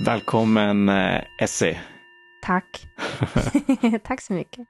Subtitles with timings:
[0.00, 1.80] Välkommen eh, Essie.
[2.42, 2.86] Tack.
[4.04, 4.66] Tack så mycket.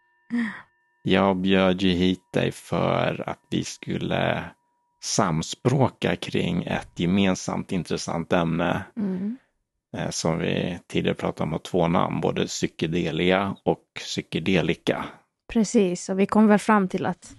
[1.03, 4.45] Jag bjöd ju hit dig för att vi skulle
[5.03, 9.37] samspråka kring ett gemensamt intressant ämne Mm.
[9.97, 15.05] eh, som vi tidigare pratade om har två namn, både psykedelia och psykedelika.
[15.53, 17.33] Precis, och vi kom väl fram till att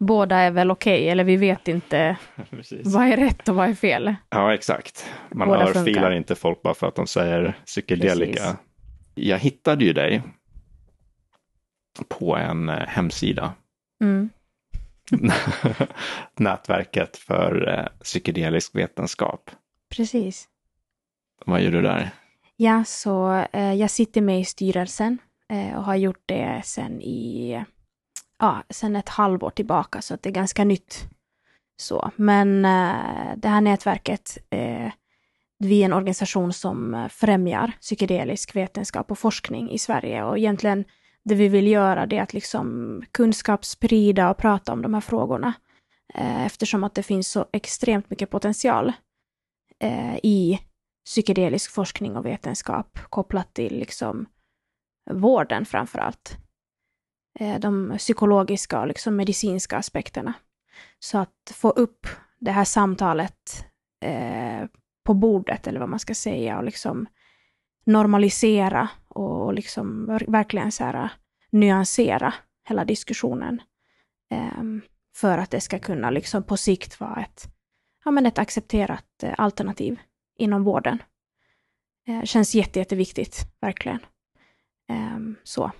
[0.00, 2.16] båda är väl okej, eller vi vet inte
[2.84, 4.14] vad är rätt och vad är fel.
[4.30, 5.06] Ja, exakt.
[5.34, 6.10] Man Båda örfilar funkar.
[6.10, 8.42] inte folk bara för att de säger psykedelika.
[8.42, 8.56] Precis.
[9.14, 10.22] Jag hittade ju dig
[12.08, 13.52] på en eh, hemsida.
[14.02, 14.30] Mm.
[16.36, 19.50] Nätverket för eh, psykedelisk vetenskap.
[19.96, 20.48] Precis.
[21.46, 22.10] Vad gör du där?
[22.56, 27.64] Ja, så eh, jag sitter med i styrelsen eh, och har gjort det sen i,
[28.40, 31.08] ja, sen ett halvår tillbaka, så att det är ganska nytt.
[31.76, 34.92] Så, men eh, det här nätverket, eh,
[35.58, 40.84] vi är en organisation som främjar psykedelisk vetenskap och forskning i Sverige och egentligen
[41.24, 45.52] det vi vill göra det är att liksom kunskapssprida och prata om de här frågorna
[46.14, 48.92] eh, eftersom att det finns så extremt mycket potential
[49.78, 50.60] eh, i
[51.04, 54.26] psykedelisk forskning och vetenskap kopplat till liksom
[55.10, 56.36] vården framför allt.
[57.38, 60.32] Eh, de psykologiska och liksom medicinska aspekterna.
[60.98, 62.06] Så att få upp
[62.38, 63.66] det här samtalet
[64.04, 64.66] eh,
[65.04, 67.06] på bordet, eller vad man ska säga, och liksom
[67.84, 71.10] normalisera och, och liksom verkligen så här, eh,
[71.50, 72.34] nyansera
[72.68, 73.62] hela diskussionen.
[74.30, 74.62] Eh,
[75.16, 77.46] för att det ska kunna liksom på sikt vara ett,
[78.04, 80.00] ja, men ett accepterat eh, alternativ
[80.38, 81.02] inom vården.
[82.06, 83.98] Eh, känns jätte, jätteviktigt, verkligen.
[84.88, 85.72] Ehm, så.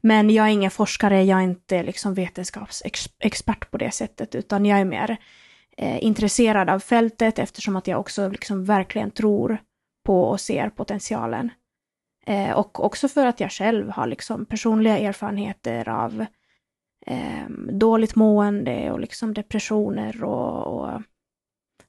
[0.00, 4.80] Men jag är ingen forskare, jag är inte liksom vetenskapsexpert på det sättet, utan jag
[4.80, 5.16] är mer
[5.76, 9.58] eh, intresserad av fältet eftersom att jag också liksom verkligen tror
[10.04, 11.50] på och ser potentialen.
[12.26, 16.26] Eh, och också för att jag själv har liksom personliga erfarenheter av
[17.06, 21.02] eh, dåligt mående och liksom depressioner och, och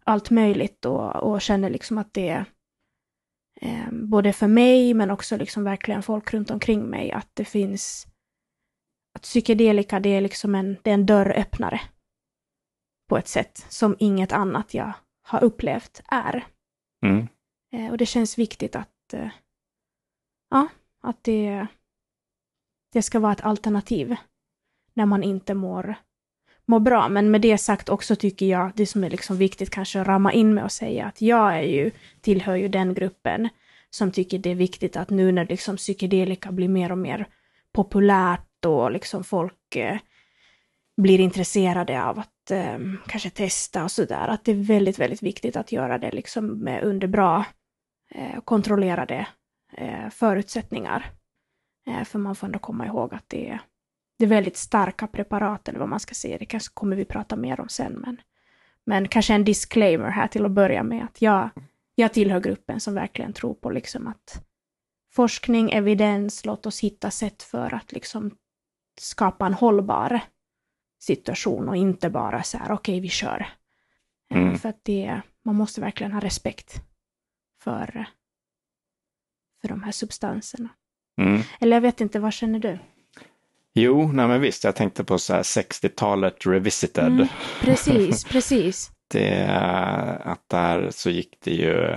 [0.03, 2.45] allt möjligt och, och känner liksom att det är
[3.61, 8.07] eh, både för mig men också liksom verkligen folk runt omkring mig att det finns
[9.15, 11.81] att psykedelika det är liksom en, det är en dörröppnare
[13.09, 16.47] på ett sätt som inget annat jag har upplevt är.
[17.05, 17.27] Mm.
[17.73, 19.29] Eh, och det känns viktigt att, eh,
[20.49, 20.67] ja,
[21.01, 21.67] att det,
[22.93, 24.15] det ska vara ett alternativ
[24.93, 25.95] när man inte mår,
[26.69, 27.09] mår bra.
[27.09, 30.33] Men med det sagt också tycker jag, det som är liksom viktigt kanske att ramma
[30.33, 31.91] in med och säga att jag är ju,
[32.21, 33.49] tillhör ju den gruppen
[33.89, 37.27] som tycker det är viktigt att nu när liksom psykedelika blir mer och mer
[37.73, 39.97] populärt och liksom folk eh,
[41.01, 42.77] blir intresserade av att eh,
[43.07, 46.83] kanske testa och sådär, att det är väldigt, väldigt viktigt att göra det liksom med
[46.83, 47.45] under bra
[48.11, 49.27] eh, kontrollerade
[49.77, 51.05] eh, förutsättningar.
[51.87, 53.59] Eh, för man får ändå komma ihåg att det är,
[54.19, 57.35] det är väldigt starka preparat, eller vad man ska säga, det kanske kommer vi prata
[57.35, 58.21] mer om sen, men,
[58.85, 61.49] men kanske en disclaimer här till att börja med, att jag,
[61.95, 64.45] jag tillhör gruppen som verkligen tror på liksom att
[65.11, 68.31] forskning, evidens, låt oss hitta sätt för att liksom
[68.99, 70.19] skapa en hållbar
[70.99, 73.39] situation och inte bara så här, okej, vi kör.
[73.39, 74.57] Eh, Mm.
[74.57, 76.81] För att det, man måste verkligen ha respekt
[77.63, 78.05] för,
[79.61, 80.69] för de här substanserna.
[81.21, 81.41] Mm.
[81.59, 82.79] Eller jag vet inte, vad känner du?
[83.73, 87.05] Jo, nej men visst, jag tänkte på så här 60-talet revisited.
[87.07, 87.27] Mm,
[87.61, 88.91] precis, precis.
[89.11, 89.47] Det,
[90.23, 91.95] att där så gick det ju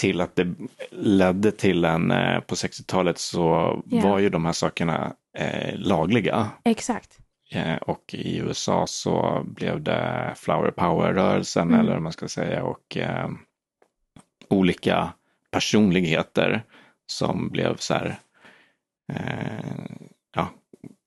[0.00, 0.54] till att det
[0.90, 3.42] ledde till en, eh, på 60-talet så
[3.86, 4.00] Ja.
[4.02, 6.50] var ju de här sakerna eh, lagliga.
[6.64, 7.18] Exakt.
[7.52, 11.80] Eh, och i USA så blev det Flower Power-rörelsen Mm.
[11.80, 13.28] eller vad man ska säga och eh,
[14.48, 15.12] olika
[15.50, 16.62] personligheter
[17.06, 18.16] som blev så här,
[19.12, 19.74] eh,
[20.36, 20.48] ja,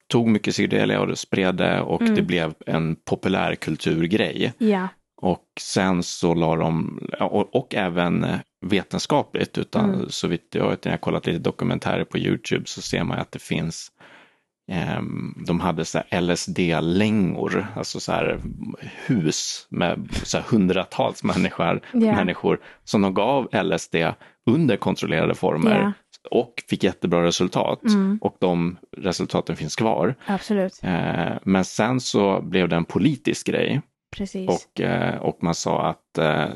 [0.07, 2.16] tog mycket psykedelia och det spred det och Mm.
[2.16, 4.53] det blev en populärkulturgrej.
[4.57, 4.88] Ja,
[5.22, 8.25] Och sen så la de, och, och även
[8.66, 10.09] vetenskapligt, utan Mm.
[10.09, 13.31] så vitt jag vet, när jag kollat lite dokumentärer på Youtube så ser man att
[13.31, 13.92] det finns
[14.71, 18.39] ehm, de hade så LSD-längor, alltså så här
[19.06, 22.00] hus med så här hundratals människor, Ja.
[22.15, 23.95] människor som de gav LSD
[24.45, 25.92] under kontrollerade former Ja.
[26.31, 27.83] Och fick jättebra resultat.
[27.83, 28.18] Mm.
[28.21, 30.16] Och de resultaten finns kvar.
[30.25, 30.80] absolut.
[30.83, 33.81] Eh, men sen så blev det en politisk grej.
[34.12, 34.50] Precis.
[34.50, 36.48] Och, eh, och man sa att eh,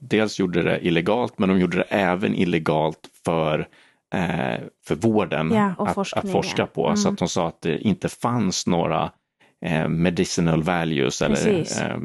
[0.00, 3.68] dels gjorde det illegalt, men de gjorde det även illegalt för,
[4.14, 6.86] eh, för vården Ja, att, att forska på.
[6.86, 6.96] Mm.
[6.96, 9.10] Så att de sa att det inte fanns några
[9.88, 11.80] medicinal values eller Precis.
[11.80, 11.98] eh,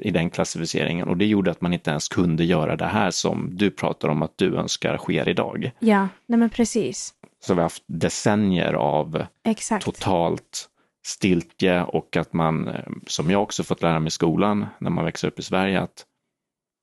[0.00, 1.08] i den klassificeringen.
[1.08, 4.22] Och det gjorde att man inte ens kunde göra det här som du pratar om
[4.22, 5.70] att du önskar sker idag.
[5.78, 7.14] Ja, nej men precis.
[7.44, 9.84] Så vi har haft decennier av Exakt.
[9.84, 10.68] totalt
[11.06, 15.04] stiltje och att man, eh, som jag också fått lära mig i skolan när man
[15.04, 16.04] växer upp i Sverige, att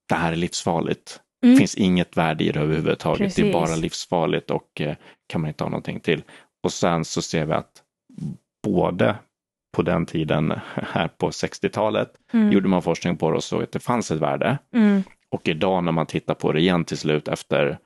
[0.08, 1.20] det här är livsfarligt.
[1.42, 1.54] Mm.
[1.54, 3.18] Det finns inget värde i det överhuvudtaget.
[3.18, 3.52] Det är Precis.
[3.52, 4.96] bara livsfarligt och eh,
[5.26, 6.22] kan man inte ha någonting till.
[6.62, 7.82] Och sen så ser vi att
[8.62, 9.16] både
[9.72, 12.52] på den tiden här på 60-talet Mm.
[12.52, 14.58] gjorde man forskning på det och såg att det fanns ett värde.
[14.74, 15.02] Mm.
[15.30, 17.78] Och idag när man tittar på det igen till slut efter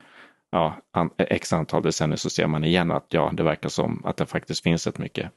[0.52, 4.16] ja, an, x antal decennier så ser man igen att ja, det verkar som att
[4.16, 5.30] det faktiskt finns ett mycket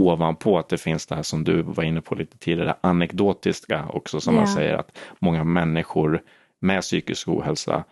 [0.00, 4.20] ovanpå att det finns det här som du var inne på lite tidigare, anekdotiska också
[4.20, 4.54] som man Ja.
[4.54, 6.22] säger att många människor
[6.60, 7.84] med psykisk ohälsa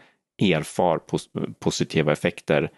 [0.43, 1.29] erfar pos
[1.61, 2.71] positiva effekter,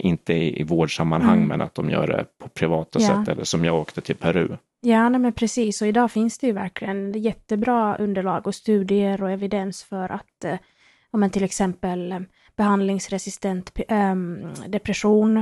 [0.00, 1.48] inte i, i vårdsammanhang Mm.
[1.48, 3.06] men att de gör det på privata Ja.
[3.08, 4.56] sätt eller som jag åkte till Peru.
[4.80, 5.82] Ja, nej men precis.
[5.82, 10.54] Och idag finns det ju verkligen jättebra underlag och studier och evidens för att eh,
[11.10, 12.20] om man till exempel eh,
[12.56, 15.36] behandlingsresistent ehm, depression,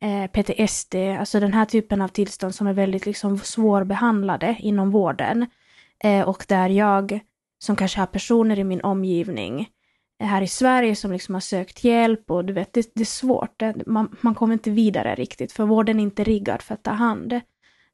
[0.00, 5.46] eh, PTSD, alltså den här typen av tillstånd som är väldigt liksom svårbehandlade inom vården.
[6.04, 7.20] Eh, och där jag,
[7.58, 9.66] som kanske har personer i min omgivning eh,
[10.22, 13.58] här i Sverige som liksom har sökt hjälp och du vet, det, det är svårt.
[13.58, 16.90] Det, man, man kommer inte vidare riktigt för vården är inte riggad för att ta
[16.90, 17.32] hand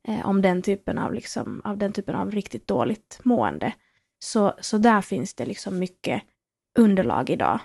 [0.09, 3.73] eh, om den typen av, liksom, av den typen av riktigt dåligt mående.
[4.19, 6.23] Så, så där finns det liksom mycket
[6.79, 7.61] underlag idag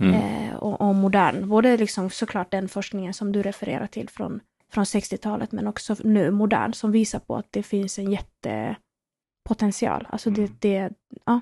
[0.00, 0.14] Mm.
[0.14, 4.40] eh, och, och modern, både liksom såklart den forskningen som du refererar till från,
[4.72, 10.06] från 60-talet men också nu modern som visar på att det finns en jättepotential.
[10.10, 10.56] Alltså det, Mm.
[10.58, 10.90] det,
[11.24, 11.40] ja,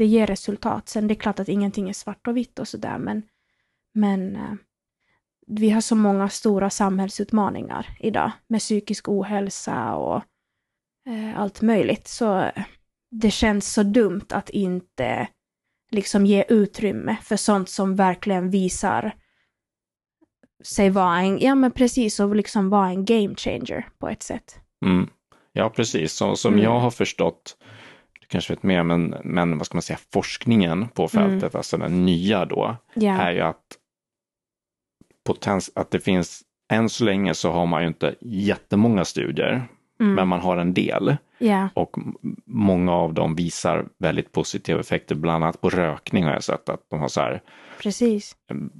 [0.00, 0.88] det ger resultat.
[0.88, 3.22] Sen det är klart att ingenting är svart och vitt och sådär men,
[3.94, 4.52] men eh,
[5.46, 10.22] vi har så många stora samhällsutmaningar idag med psykisk ohälsa och
[11.08, 12.08] eh, allt möjligt.
[12.08, 12.50] Så
[13.10, 15.28] det känns så dumt att inte
[15.90, 19.12] liksom ge utrymme för sånt som verkligen visar
[20.64, 24.60] sig vara en, ja men precis, och liksom vara en game changer på ett sätt.
[24.86, 25.08] Mm.
[25.52, 26.12] Ja, precis.
[26.12, 26.64] Så, som Mm.
[26.64, 27.56] jag har förstått,
[28.30, 31.50] kanske vet mer, men, men vad ska man säga, forskningen på fältet, Mm.
[31.58, 33.62] alltså den nya då, Ja, är ju att,
[35.26, 36.42] potens, att det finns,
[36.72, 39.52] än så länge så har man ju inte jättemånga studier,
[40.00, 41.16] mm, men man har en del.
[41.38, 41.96] ja, Och
[42.46, 46.80] många av dem visar väldigt positiva effekter, bland annat på rökning har jag sett att
[46.90, 47.40] de har så här
[47.82, 48.36] precis.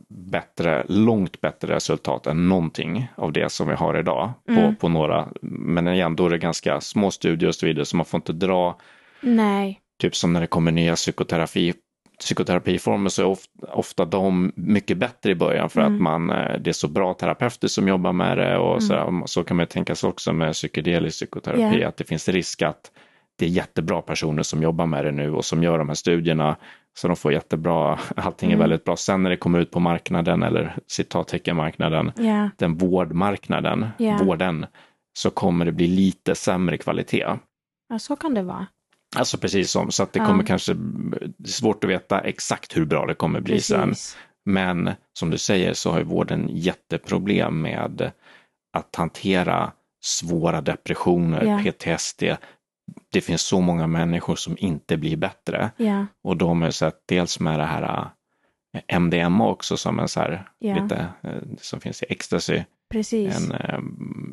[0.08, 4.76] bättre, långt bättre resultat än någonting av det som vi har idag på, Mm.
[4.76, 5.29] på några.
[5.43, 8.32] Men igen, då är det ganska små studier och så vidare, så man får inte
[8.32, 8.79] dra,
[9.20, 11.75] Nej, typ som när det kommer nya psykoterapi,
[12.19, 15.94] psykoterapiformer så är ofta, ofta de mycket bättre i början för Mm.
[15.94, 18.81] att man, eh, det är så bra terapeuter som jobbar med det och Mm.
[18.81, 21.88] så, så kan man tänka sig också med psykedelisk psykoterapi Ja.
[21.88, 22.90] att det finns risk att
[23.38, 26.56] det är jättebra personer som jobbar med det nu och som gör de här studierna
[26.99, 28.61] så de får jättebra, allting är Mm.
[28.62, 28.96] väldigt bra.
[28.96, 34.19] Sen när det kommer ut på marknaden eller citattecken marknaden, ja, den vårdmarknaden, Ja.
[34.25, 34.67] vården,
[35.19, 37.26] så kommer det bli lite sämre kvalitet.
[37.88, 38.67] ja så kan det vara.
[39.17, 40.27] Alltså precis som, så att det Ja.
[40.27, 40.77] kommer kanske,
[41.47, 43.89] svårt att veta exakt hur bra det kommer bli sen.
[43.89, 44.17] Precis.
[44.45, 48.12] Men som du säger så har ju vården jätteproblem med
[48.73, 49.73] att hantera
[50.03, 51.59] svåra depressioner, Ja.
[51.65, 52.23] PTSD.
[53.12, 55.71] Det finns så många människor som inte blir bättre.
[55.77, 58.11] Ja, Och de har sett dels med det här
[58.75, 60.83] eh, MDMA också som en så här, Ja.
[60.83, 63.37] lite, eh, som finns i ecstasy, precis.
[63.37, 63.81] en, eh,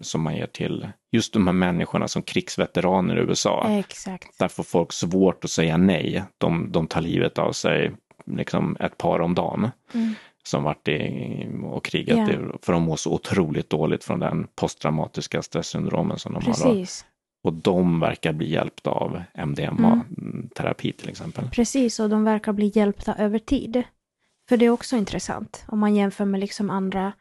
[0.02, 3.66] som man ger till just de här människorna som krigsveteraner i USA.
[3.70, 4.40] Exakt.
[4.40, 6.24] Där får folk svårt att säga nej.
[6.38, 7.92] De, de tar livet av sig
[8.26, 10.14] liksom ett par om dagen Mm.
[10.44, 12.30] som varit i och krigat Ja.
[12.32, 16.54] i- för de mår så otroligt dåligt från den posttraumatiska stresssyndromen som de har.
[16.54, 16.74] Då.
[16.74, 17.06] Precis.
[17.44, 21.50] Och de verkar bli hjälpta av MDMA-terapi till exempel.
[21.50, 23.84] Precis, och de verkar bli hjälpta över tid.
[24.50, 27.12] För det är också intressant om man jämför med liksom andra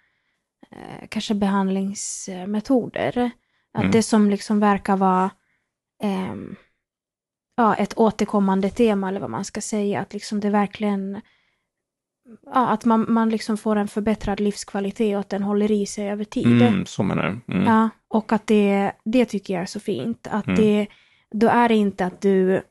[0.70, 3.30] eh, kanske behandlingsmetoder.
[3.74, 3.90] Att Mm.
[3.92, 5.30] det som liksom verkar vara
[6.02, 6.56] ehm,
[7.56, 11.20] ja, ett återkommande tema eller vad man ska säga, att liksom det verkligen
[12.54, 16.10] ja, att man, man liksom får en förbättrad livskvalitet och att den håller i sig
[16.10, 16.62] över tid.
[16.62, 17.54] Mm, så menar du?
[17.54, 17.66] Mm.
[17.66, 20.26] Ja, och att det, det tycker jag är så fint.
[20.30, 20.60] Att Mm.
[20.60, 20.86] det,
[21.30, 22.62] då är det inte att du...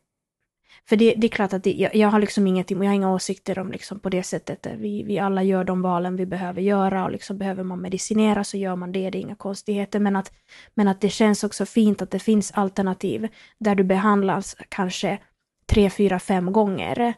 [0.90, 3.14] För det, det är klart att det, jag, jag har liksom ingenting, jag har inga
[3.14, 4.68] åsikter om liksom på det sättet.
[4.78, 8.58] Vi, vi alla gör de valen vi behöver göra och liksom behöver man medicinera så
[8.58, 10.00] gör man det, det är inga konstigheter.
[10.00, 10.32] Men att,
[10.74, 13.28] men att det känns också fint att det finns alternativ
[13.60, 15.20] där du behandlas kanske
[15.66, 17.14] tre, fyra, fem gånger.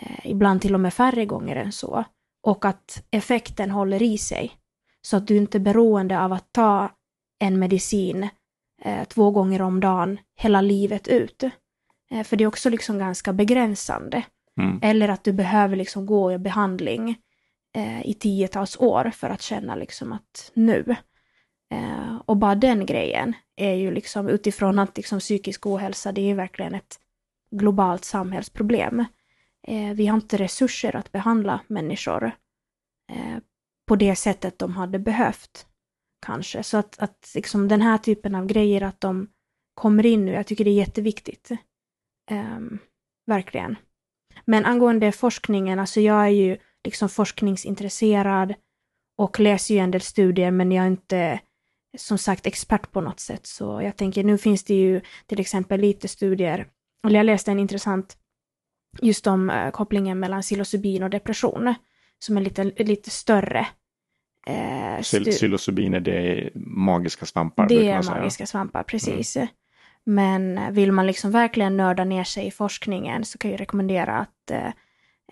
[0.00, 2.04] Eh, ibland till och med färre gånger än så.
[2.42, 4.52] Och att effekten håller i sig.
[5.02, 6.90] Så att du inte är beroende av att ta
[7.38, 8.28] en medicin
[8.82, 11.44] eh, två gånger om dagen hela livet ut.
[12.10, 14.24] Eh, för det är också liksom ganska begränsande.
[14.60, 14.78] Mm.
[14.82, 17.18] Eller att du behöver liksom gå i behandling
[17.76, 20.96] eh, i tiotals år för att känna liksom att nu.
[21.74, 26.34] Eh, och bara den grejen är ju liksom utifrån att liksom psykisk ohälsa, det är
[26.34, 27.00] verkligen ett
[27.50, 29.04] globalt samhällsproblem.
[29.66, 32.24] Eh, vi har inte resurser att behandla människor
[33.12, 33.38] eh,
[33.86, 35.66] på det sättet de hade behövt.
[36.26, 36.62] Kanske.
[36.62, 39.28] Så att, att liksom den här typen av grejer, att de
[39.74, 41.50] kommer in nu, jag tycker det är jätteviktigt.
[42.28, 42.78] Ehm,
[43.26, 43.76] verkligen.
[44.44, 48.54] Men angående forskningen, alltså jag är ju liksom forskningsintresserad
[49.18, 51.40] och läser ju en del studier, men jag är inte
[51.96, 53.46] som sagt expert på något sätt.
[53.46, 56.66] Så jag tänker, nu finns det ju till exempel lite studier,
[57.06, 58.16] eller jag läste en intressant
[59.02, 61.74] just om uh, kopplingen mellan psilocybin och depression,
[62.18, 63.66] som är lite, lite större.
[64.48, 67.68] Uh, Psilocybin är det magiska svampar?
[67.68, 69.36] Det är magiska svampar, precis.
[69.36, 69.48] Mm.
[70.08, 74.52] Men vill man liksom verkligen nörda ner sig i forskningen så kan jag rekommendera att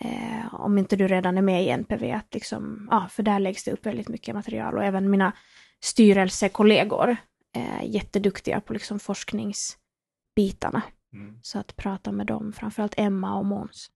[0.01, 3.65] Eh, om inte du redan är med i NPV, att liksom, ja, för där läggs
[3.65, 5.33] det upp väldigt mycket material och även mina
[5.81, 7.17] styrelsekollegor
[7.53, 10.83] är jätteduktiga på liksom forskningsbitarna.
[11.13, 11.39] Mm.
[11.43, 13.91] Så att prata med dem, framförallt Emma och Måns,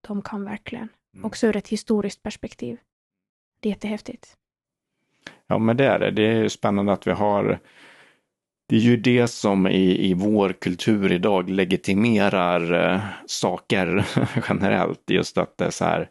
[0.00, 1.24] de kan verkligen, mm.
[1.24, 2.78] också ur ett historiskt perspektiv.
[3.60, 4.36] Det är jättehäftigt.
[5.46, 6.10] Ja, men det är det.
[6.10, 7.60] Det är spännande att vi har
[8.68, 14.04] det är ju det som i, i vår kultur idag legitimerar eh, saker
[14.48, 15.10] generellt.
[15.10, 16.08] Just att det är så här,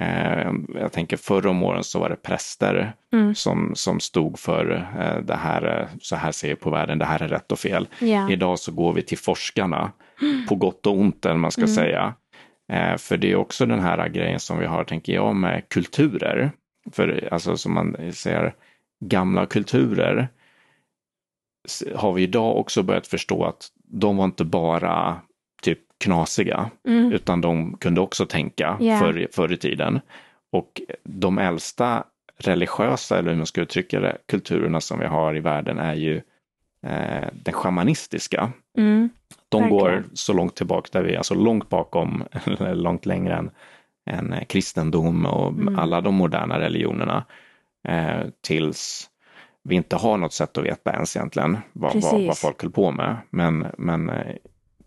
[0.00, 3.34] eh, jag tänker förra om åren så var det präster mm.
[3.34, 7.04] som, som stod för eh, det här, eh, så här ser jag på världen, det
[7.04, 7.88] här är rätt och fel.
[8.00, 8.32] Yeah.
[8.32, 9.92] Idag så går vi till forskarna,
[10.48, 11.74] på gott och ont eller man ska mm.
[11.74, 12.14] säga.
[12.72, 16.50] Eh, för det är också den här grejen som vi har, tänker jag, med kulturer.
[16.92, 18.54] För alltså som man säger,
[19.04, 20.28] gamla kulturer
[21.94, 25.20] har vi idag också börjat förstå att de var inte bara
[25.62, 27.12] typ knasiga, mm.
[27.12, 29.00] utan de kunde också tänka yeah.
[29.00, 30.00] förr, förr i tiden.
[30.52, 32.04] Och de äldsta
[32.38, 36.16] religiösa, eller hur man ska uttrycka det, kulturerna som vi har i världen är ju
[36.82, 38.52] eh, den shamanistiska.
[38.78, 39.08] Mm.
[39.48, 39.80] De Verkligen.
[39.80, 42.24] går så långt tillbaka, där vi, alltså långt bakom,
[42.72, 43.50] långt längre än,
[44.10, 45.78] än kristendom och mm.
[45.78, 47.24] alla de moderna religionerna.
[47.88, 49.10] Eh, tills
[49.64, 52.90] vi inte har något sätt att veta ens egentligen vad, vad, vad folk höll på
[52.90, 53.16] med.
[53.30, 54.36] Men, men eh,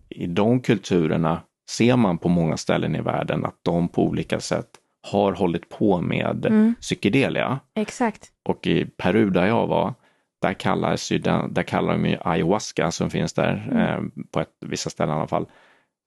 [0.10, 4.70] i de kulturerna ser man på många ställen i världen att de på olika sätt
[5.12, 6.76] har hållit på med mm.
[6.82, 7.60] psykedelia.
[7.76, 8.32] Exakt.
[8.46, 9.94] Och i Peru där jag var,
[10.42, 13.78] där kallas ju den, där kallar de ju ayahuasca som finns där, mm.
[13.78, 15.46] eh, på ett, vissa ställen i alla fall,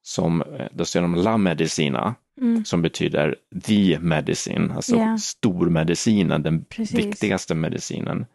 [0.03, 2.65] som, eh, då ser de la medicina, mm.
[2.65, 5.17] som betyder the medicine, alltså yeah.
[5.17, 6.99] stormedicinen, den Precis.
[6.99, 8.27] viktigaste medicinen.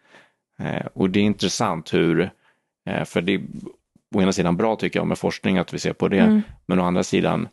[0.60, 2.32] Eh, och det är intressant hur,
[2.90, 3.42] eh, för det är
[4.16, 6.42] å ena sidan bra tycker jag med forskning att vi ser på det, mm.
[6.66, 7.48] men å andra sidan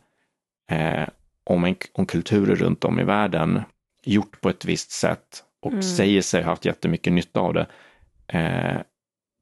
[0.71, 1.07] eh,
[1.43, 3.61] om, en, om kulturer runt om i världen
[4.03, 5.83] gjort på ett visst sätt och mm.
[5.83, 7.67] säger sig ha haft jättemycket nytta av det,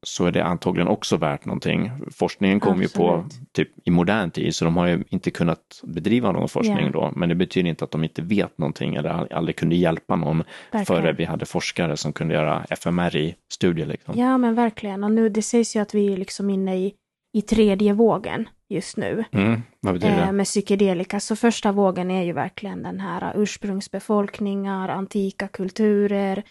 [0.04, 1.92] så är det antagligen också värt någonting.
[2.12, 6.32] Forskningen kom ju på typ i modern tid så de har ju inte kunnat bedriva
[6.32, 6.92] någon forskning yeah.
[6.92, 10.44] då men det betyder inte att de inte vet någonting eller aldrig kunde hjälpa någon
[10.72, 10.86] verkligen.
[10.86, 13.86] före vi hade forskare som kunde göra fMRI-studier.
[13.86, 14.18] Liksom.
[14.18, 16.94] Ja men verkligen och nu det sägs ju att vi är liksom inne i,
[17.34, 20.24] i tredje vågen just nu mm, vad betyder det?
[20.24, 21.20] Eh, med psykedelika.
[21.20, 26.44] Så första vågen är ju verkligen den här ursprungsbefolkningar, antika kulturer,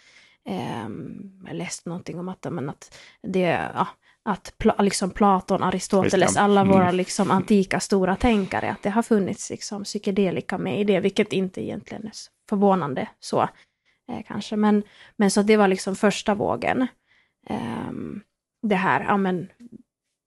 [0.48, 0.88] eh,
[1.46, 3.88] jag läste någonting om att, men att det, ja,
[4.22, 6.96] att pla, liksom Platon, Aristoteles, alla våra mm.
[6.96, 11.64] liksom antika stora tänkare, att det har funnits liksom psykedelika med i det, vilket inte
[11.64, 12.12] egentligen är
[12.48, 13.40] förvånande så
[14.12, 14.56] eh, kanske.
[14.56, 14.82] Men,
[15.16, 16.86] men så det var liksom första vågen.
[17.46, 17.92] Eh,
[18.62, 19.48] det här, ja men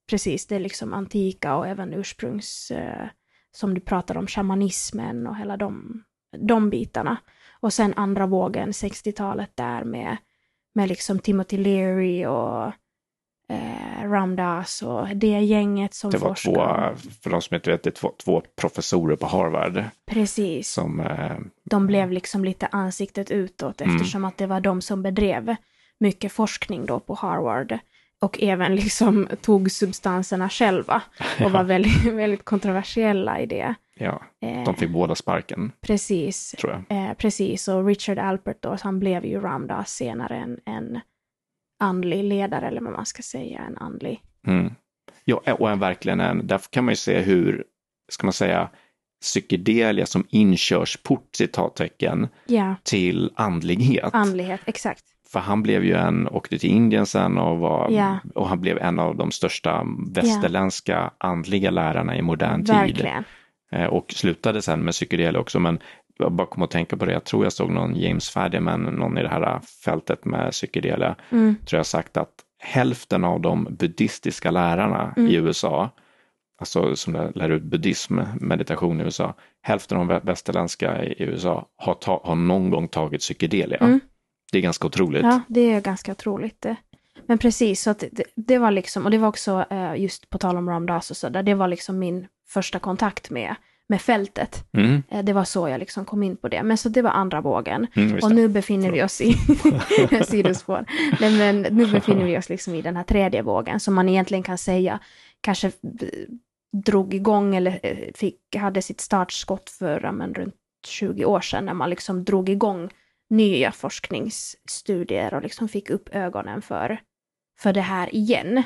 [0.10, 3.08] precis, det är liksom antika och även ursprungs, eh,
[3.52, 6.04] som du pratar om, shamanismen och hela de,
[6.38, 7.18] de bitarna.
[7.64, 10.18] Och sen andra vågen, 60-talet där med,
[10.76, 12.66] med liksom Timothy Leary och
[13.50, 16.96] eh, Ramdas och det gänget som Det var forskar.
[16.96, 19.84] två, för de som inte vet, det är två, två professorer på Harvard.
[20.06, 20.72] Precis.
[20.72, 23.96] Som, eh, de blev liksom lite ansiktet utåt mm.
[23.96, 25.56] eftersom att det var de som bedrev
[26.00, 27.78] mycket forskning då på Harvard
[28.22, 31.02] och även liksom tog substanserna själva
[31.44, 33.76] och var väldigt, väldigt kontroversiella i det.
[34.00, 35.72] Ja, de fick eh, båda sparken.
[35.82, 36.52] Precis.
[36.52, 37.10] Tror jag.
[37.10, 41.00] Eh, precis, och Richard Alpert då, han blev ju Ramdas senare en, en
[41.80, 44.22] andlig ledare, eller vad man ska säga, en andlig.
[44.48, 44.74] Mm.
[45.26, 47.64] Ja, och en, verkligen en, därför kan man ju se hur,
[48.12, 48.70] ska man säga,
[49.22, 52.74] psykedelia som inkörsport, citattecken, yeah.
[52.84, 54.14] till andlighet.
[54.14, 55.04] Andlighet, exakt.
[55.30, 58.18] för han blev ju en, åkte till Indien sen och, var, Ja.
[58.36, 62.76] och han blev en av de största västerländska andliga lärarna i modern tid.
[62.76, 63.18] Verkligen.
[63.18, 63.24] Eh,
[63.90, 65.80] Och slutade sen med psykedelia också, men
[66.18, 69.18] jag bara kom att tänka på det, jag tror jag såg någon James Fadiman, någon
[69.18, 71.56] i det här fältet med psykedelia, Mm.
[71.66, 75.32] tror jag sagt att hälften av de buddhistiska lärarna Mm.
[75.32, 75.90] i USA,
[76.60, 81.68] alltså som lär lär ut buddhism, meditation i USA, hälften av de västerländska i USA
[81.78, 83.78] har, ta, har någon gång tagit psykedelia.
[83.78, 84.00] Mm.
[84.52, 85.24] Det är ganska otroligt.
[85.24, 86.62] Ja, det är ganska otroligt.
[86.62, 86.76] det.
[87.28, 90.38] Men precis, så att det, det var liksom, och det var också eh, just på
[90.38, 93.56] tal om Ram Dass och så där, det var liksom min första kontakt med,
[93.90, 94.66] med fältet.
[94.78, 96.64] Mm, Eh, Det var så jag liksom kom in på det.
[96.64, 97.88] Men så det var andra vågen.
[97.96, 99.34] mm, Och nu befinner vi oss i
[100.26, 100.86] sidospår.
[101.22, 104.44] Nej, men nu befinner vi oss liksom i den här tredje vågen som man egentligen
[104.44, 105.00] kan säga
[105.42, 105.74] kanske eh,
[106.86, 107.80] drog igång eller
[108.16, 110.56] fick, hade sitt startskott för men, runt
[110.88, 112.90] 20 år sedan när man liksom drog igång
[113.34, 117.02] nya forskningsstudier och liksom fick upp ögonen för,
[117.60, 118.64] för det här igen.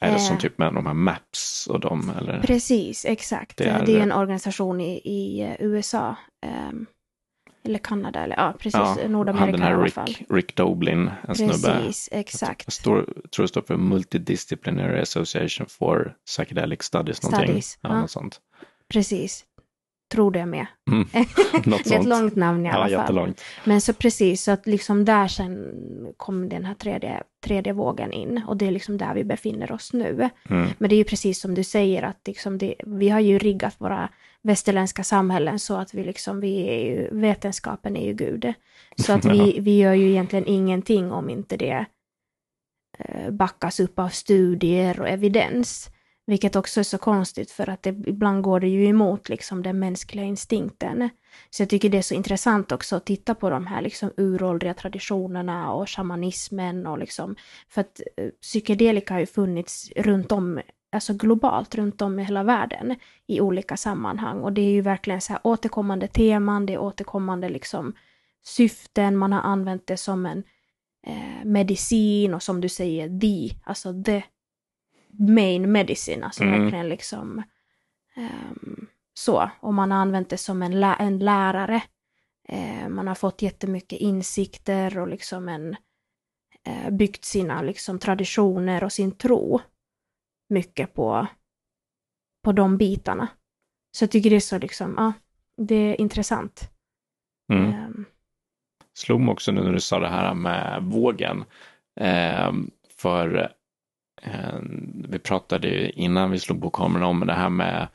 [0.00, 2.40] Är det som eh, typ med de här Maps och de, eller?
[2.42, 3.56] Precis, exakt.
[3.56, 6.16] Det Det är- är, en organisation i, i eh, USA.
[6.46, 6.86] ehm,
[7.64, 8.74] eller Kanada, eller ja, precis.
[8.74, 10.16] Ja, han Nordamerika den i här alla Rick, fall.
[10.30, 11.52] Rick Doblin, en snubbe.
[11.52, 12.62] Precis, exakt.
[12.66, 17.22] Jag står, tror det står för Multidisciplinary Association for Psychedelic Studies.
[17.22, 17.46] Någonting.
[17.48, 18.00] Studies, Ja, ja.
[18.00, 18.40] Något sånt.
[18.88, 19.44] Precis.
[20.12, 20.66] Tror det med.
[20.90, 21.08] Mm.
[21.64, 22.90] Det är ett långt namn i Ja, alla fall.
[22.90, 23.40] jättelångt.
[23.64, 25.74] Men så precis, så att liksom där sen
[26.16, 28.42] kom den här tredje, tredje vågen in.
[28.48, 30.30] Och det är liksom där vi befinner oss nu.
[30.50, 30.68] Mm.
[30.78, 33.74] Men det är ju precis som du säger att liksom det, vi har ju riggat
[33.78, 34.08] våra
[34.42, 38.52] västerländska samhällen så att vi liksom, vi är ju, vetenskapen är ju Gud.
[38.96, 41.86] Så att vi, vi gör ju egentligen ingenting om inte det
[42.98, 45.90] eh, backas upp av studier och evidens.
[46.26, 49.78] Vilket också är så konstigt för att det, ibland går det ju emot liksom den
[49.78, 51.08] mänskliga instinkten.
[51.50, 54.74] Så jag tycker det är så intressant också att titta på de här liksom uråldriga
[54.74, 57.36] traditionerna och shamanismen och liksom
[57.68, 60.60] för att eh, psykedelika har ju funnits runt om,
[60.92, 65.20] alltså globalt runt om i hela världen i olika sammanhang och det är ju verkligen
[65.20, 67.94] så här återkommande teman, det är återkommande liksom
[68.44, 70.42] syften, man har använt det som en
[71.06, 74.22] eh, medicin och som du säger, the, alltså the
[75.18, 76.60] main medicine, alltså Mm.
[76.62, 77.42] verkligen liksom
[78.16, 79.50] ehm, så.
[79.60, 81.82] Och man har använt det som en, lä- en lärare.
[82.48, 85.76] Eh, man har fått jättemycket insikter och liksom en
[86.66, 89.60] eh, byggt sina liksom traditioner och sin tro
[90.48, 91.26] mycket på,
[92.44, 93.28] på de bitarna.
[93.96, 95.12] Så jag tycker det är så liksom, ja,
[95.56, 96.70] det är intressant.
[97.52, 97.72] Mm.
[97.72, 98.04] Ehm,
[98.94, 101.44] slog mig också nu när du sa det här med vågen.
[102.00, 102.52] Eh,
[102.96, 103.52] för
[105.08, 107.88] vi pratade ju innan vi slog på kameran om det här med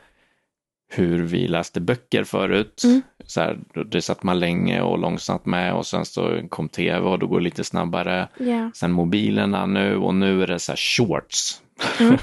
[0.90, 2.82] hur vi läste böcker förut.
[2.84, 3.02] Mm.
[3.26, 7.20] Så här, det satt man länge och långsamt med och sen så kom tv och
[7.20, 8.28] då går det lite snabbare.
[8.38, 11.62] ja, Sen mobilerna nu och nu är det så här shorts.
[12.00, 12.18] Mm.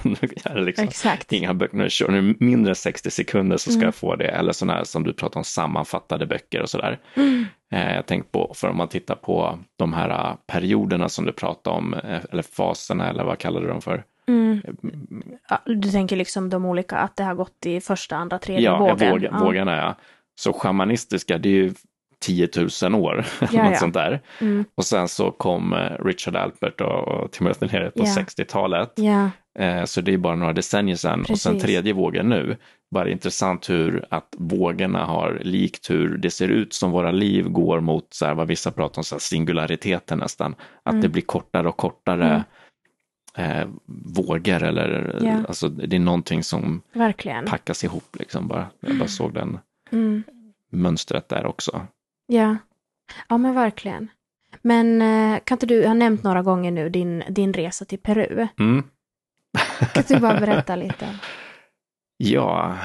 [0.45, 1.33] är liksom exakt.
[1.33, 3.85] inga böcker, nu short- nu mindre än 60 sekunder så ska Mm.
[3.87, 4.29] jag få det.
[4.29, 6.99] Eller sådana här som du pratar om sammanfattade böcker och sådär.
[7.15, 7.45] Mm.
[7.73, 11.33] Eh, jag tänker på, för om man tittar på de här eh, perioderna som du
[11.33, 14.05] pratar om, eh, eller faserna eller vad kallar du dem för?
[14.29, 14.63] Mm.
[15.49, 18.79] Ja, du tänker liksom de olika, att det har gått i första, andra, tredje ja,
[18.79, 19.11] vågen.
[19.11, 19.39] Våg, ja.
[19.45, 19.95] vågarna ja.
[20.41, 21.75] Så shamanistiska, det är ju
[22.21, 22.49] 10
[22.83, 23.77] 000 år, Ja, något ja.
[23.77, 24.21] sånt där.
[24.41, 24.65] Mm.
[24.75, 28.05] Och sen så kom eh, Richard Alpert och, Timothy Leary på Ja.
[28.05, 28.93] 60-talet.
[29.59, 31.21] Eh, så det är bara några decennier sedan.
[31.21, 31.63] Och sen Precis.
[31.63, 32.57] tredje vågen nu.
[32.91, 37.81] Bara intressant hur att vågorna har likt hur det ser ut som våra liv går
[37.81, 40.55] mot så här, vad vissa pratar om, så här, singulariteten nästan.
[40.83, 41.03] Att Mm.
[41.03, 42.45] det blir kortare och kortare
[43.37, 43.69] eh,
[44.17, 45.45] vågor eller Ja.
[45.49, 47.45] alltså det är någonting som verkligen.
[47.45, 48.67] packas ihop liksom bara.
[48.81, 49.59] Jag bara såg den
[49.93, 50.23] Mm.
[50.71, 51.87] mönstret där också.
[52.27, 52.57] Ja.
[53.29, 54.09] ja, men verkligen.
[54.63, 57.99] Men eh, kan inte du, jag har nämnt några gånger nu din, din resa till
[57.99, 58.47] Peru.
[58.59, 58.83] Mm.
[59.95, 61.19] Kan du bara berätta lite?
[62.17, 62.79] Ja,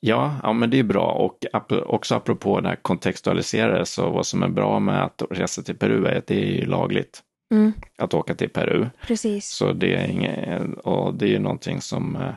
[0.00, 4.26] ja, ja, men det är bra och ap- också apropå det här kontextualiserade så vad
[4.26, 7.72] som är bra med att resa till Peru är att det är ju lagligt Mm,
[7.98, 8.86] att åka till Peru.
[9.06, 9.48] precis.
[9.48, 12.34] Så det är inget, och det är någonting som, eh,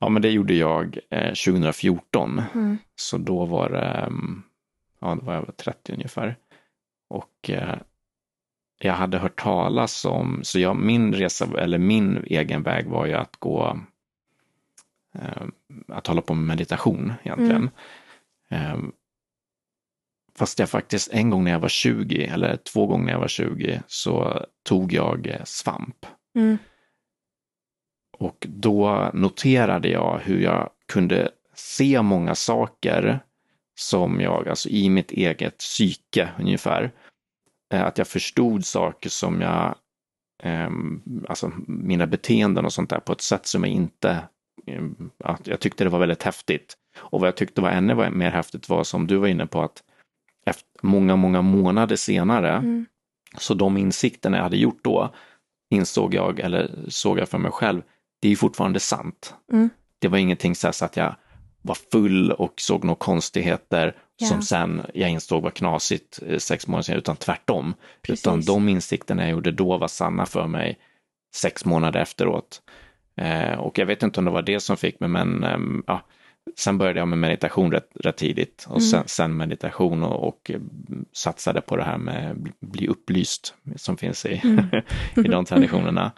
[0.00, 2.42] ja men det gjorde jag eh, 2014.
[2.54, 4.42] Mm, Så då var det, mm,
[5.00, 6.36] ja då var jag väl 30 ungefär.
[7.10, 7.74] Och eh,
[8.78, 13.12] jag hade hört talas om, så jag, min resa, eller min egen väg var ju
[13.12, 13.80] att gå,
[15.14, 15.42] eh,
[15.88, 17.70] att hålla på med meditation egentligen.
[18.50, 18.76] Eh,
[20.38, 23.28] fast jag faktiskt en gång när jag var 20, eller två gånger när jag var
[23.28, 26.06] 20, så tog jag eh, svamp.
[26.34, 26.58] mm,
[28.18, 33.20] Och då noterade jag hur jag kunde se många saker
[33.78, 36.92] som jag, alltså i mitt eget psyke ungefär,
[37.70, 39.74] att jag förstod saker som jag,
[40.42, 40.70] eh,
[41.28, 44.10] alltså mina beteenden och sånt där på ett sätt som jag inte,
[44.66, 44.82] eh,
[45.24, 46.76] att jag tyckte det var väldigt häftigt.
[46.98, 49.82] Och vad jag tyckte var ännu mer häftigt var som du var inne på att
[50.46, 52.86] efter många, många månader senare, Mm.
[53.38, 55.14] så de insikterna jag hade gjort då,
[55.70, 57.82] insåg jag, eller såg jag för mig själv,
[58.20, 59.34] det är fortfarande sant.
[59.52, 59.70] Mm.
[59.98, 61.16] Det var ingenting så, så att jag
[61.66, 64.26] var full och såg några konstigheter Ja.
[64.26, 67.74] som sen jag insåg var knasigt eh, sex månader senare, utan tvärtom.
[68.02, 68.26] Precis.
[68.26, 70.78] Utan de insikterna jag gjorde då var sanna för mig
[71.34, 72.62] sex månader efteråt.
[73.20, 76.00] Eh, och jag vet inte om det var det som fick mig, men ehm, ja,
[76.56, 80.60] sen började jag med meditation rätt, rätt tidigt och sen, sen meditation och, och eh,
[81.12, 84.32] satsade på det här med bli- upplyst som finns i,
[85.16, 86.12] i de traditionerna.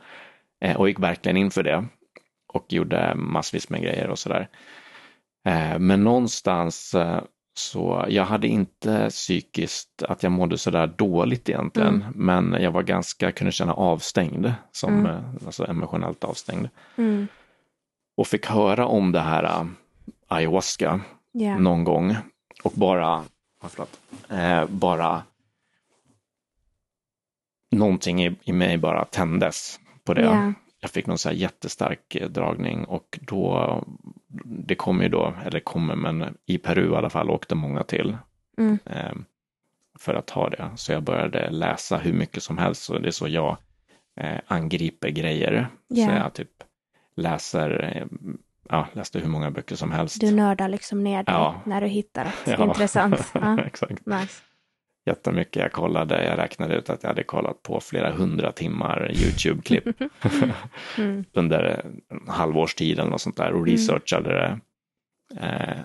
[0.60, 1.84] Eh, och gick verkligen in för det
[2.52, 4.48] och gjorde massvis med grejer och sådär.
[5.48, 7.22] Eh, men någonstans eh,
[7.54, 13.32] så jag hade inte psykiskt att jag mådde sådär dåligt egentligen, men jag var ganska,
[13.32, 16.68] kunde känna avstängd, som, eh, alltså emotionellt avstängd.
[16.96, 17.28] Mm.
[18.16, 19.66] Och fick höra om det här
[20.28, 21.00] ayahuasca
[21.32, 21.58] Ja.
[21.58, 22.16] någon gång
[22.62, 23.24] och bara,
[23.62, 25.22] ja, förlåt, eh, bara
[27.70, 30.22] någonting i, i mig bara tändes på det.
[30.22, 30.52] Ja.
[30.80, 33.84] Jag fick någon så här jättestark eh, dragning och då,
[34.44, 38.16] det kommer ju då, eller kommer, men i Peru i alla fall åkte många till
[38.58, 38.78] Mm.
[38.84, 39.12] eh,
[39.98, 40.70] för att ha det.
[40.76, 43.56] Så jag började läsa hur mycket som helst och det är så jag
[44.20, 45.68] eh, angriper grejer.
[45.88, 46.06] Ja.
[46.06, 46.50] Så jag typ
[47.16, 48.06] läser,
[48.68, 50.20] ja, läste hur många böcker som helst.
[50.20, 51.60] Du nördar liksom ner dig Ja.
[51.66, 52.64] när du hittar ett Ja.
[52.64, 53.30] intressant.
[53.34, 53.60] Ja.
[53.60, 54.06] Exakt.
[54.06, 54.42] Nice.
[55.08, 56.24] Jättemycket jag kollade.
[56.24, 59.84] Jag räknade ut att jag hade kollat på flera hundra timmar YouTube-klipp
[60.98, 61.24] Mm.
[61.32, 61.62] under
[62.10, 64.58] en halvårs tid eller något sånt där och researchade det.
[65.40, 65.76] Eh,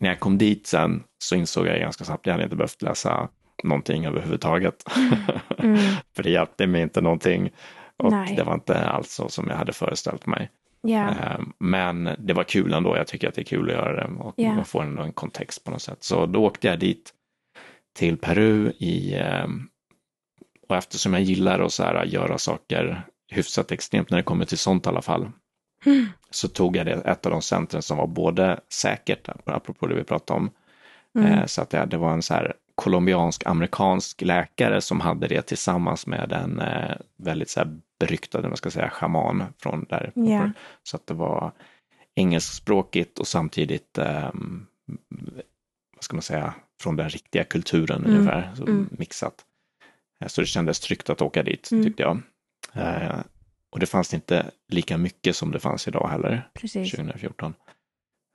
[0.00, 2.82] när jag kom dit sen så insåg jag ganska snabbt att jag hade inte behövt
[2.82, 3.28] läsa
[3.64, 4.74] någonting överhuvudtaget.
[5.58, 5.78] Mm.
[6.16, 7.50] För det hjälpte mig inte någonting
[7.96, 8.34] och Nej.
[8.36, 10.50] det var inte alls så som jag hade föreställt mig.
[10.88, 12.96] Eh, Men det var kul ändå.
[12.96, 14.52] Jag tycker att det är kul att göra det och Ja.
[14.54, 16.02] man får ändå en kontext på något sätt.
[16.04, 17.10] Så då åkte jag dit
[17.94, 19.46] till Peru i eh,
[20.68, 24.58] och eftersom jag gillar att så här, göra saker hyfsat extremt när det kommer till
[24.58, 25.30] sånt i alla fall
[25.86, 26.06] Mm.
[26.30, 30.04] så tog jag det, ett av de centren som var både säkert, apropå det vi
[30.04, 30.50] pratade om,
[31.18, 31.32] Mm.
[31.32, 36.06] eh, så att det, det var en så här colombiansk-amerikansk läkare som hade det tillsammans
[36.06, 40.12] med en eh, väldigt så här beryktad, vad ska säga, schaman från där.
[40.14, 40.50] Ja.
[40.82, 41.52] Så att det var
[42.14, 44.32] engelskspråkigt och samtidigt, vad
[46.04, 48.88] ska man säga, från den riktiga kulturen Mm, ungefär, så mm.
[48.98, 49.34] mixat.
[50.20, 51.84] Eh, Så det kändes tryggt att åka dit, Mm.
[51.84, 52.20] tyckte jag.
[52.72, 53.18] Eh,
[53.72, 56.90] och det fanns inte lika mycket som det fanns idag heller, Precis.
[56.90, 57.54] 2014.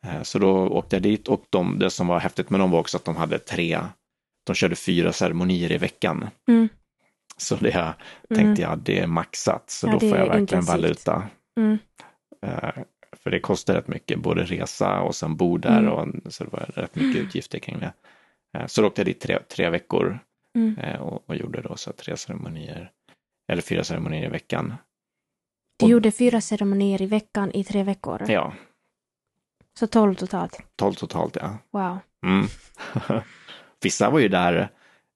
[0.06, 2.80] Eh, Så då åkte jag dit och de, det som var häftigt med dem var
[2.80, 3.80] också att de hade tre,
[4.46, 6.30] de körde fyra ceremonier i veckan.
[6.48, 6.70] Mm.
[7.38, 7.94] Så det Mm.
[8.36, 10.70] tänkte jag, det är maxat, så Ja, då får jag verkligen intensivt.
[10.70, 11.28] valuta.
[11.58, 11.78] Mm.
[12.46, 12.72] Eh,
[13.24, 15.92] För det kostar rätt mycket, både resa och sen bo där, Mm.
[15.94, 17.94] och, så det var rätt mycket utgifter kring det.
[18.58, 20.20] Eh, Så då åkte jag dit tre, tre veckor
[20.56, 20.78] Mm.
[20.78, 22.92] eh, och, och gjorde då så tre ceremonier,
[23.52, 24.74] eller fyra ceremonier i veckan.
[25.80, 28.26] Du Och- gjorde fyra ceremonier i veckan i tre veckor.
[28.32, 28.54] Ja,
[29.80, 30.62] Så tolv totalt.
[30.76, 31.58] tolv totalt ja.
[31.72, 31.98] Wow.
[32.26, 32.48] Mm.
[33.84, 34.70] Vissa var ju där,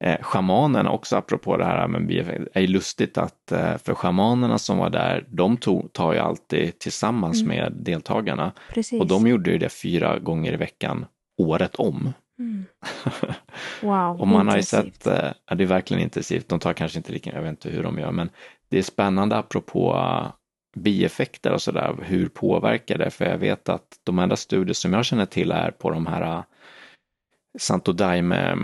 [0.03, 4.77] eh, schamanerna också, apropå det här med bieffekter, är lustigt att eh, för schamanerna som
[4.77, 7.57] var där, de tog, tar ju alltid tillsammans Mm.
[7.57, 8.99] med deltagarna Precis.
[9.01, 11.05] och de gjorde ju det fyra gånger i veckan
[11.37, 12.13] året om.
[12.39, 12.65] Mm.
[13.81, 14.21] Wow.
[14.21, 15.03] Och man har ju intensivt.
[15.03, 17.69] sett, eh, ja, det är verkligen intensivt, de tar kanske inte lika, jag vet inte
[17.69, 18.29] hur de gör, men
[18.69, 20.31] det är spännande apropå eh,
[20.75, 23.09] bieffekter och sådär, hur påverkar det?
[23.09, 26.21] För jag vet att de enda studier som jag känner till är på de här
[26.37, 26.43] eh,
[27.59, 28.55] Santo Daime, eh,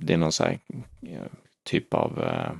[0.00, 0.58] det är någon så här
[1.02, 1.22] eh,
[1.64, 2.52] typ av eh,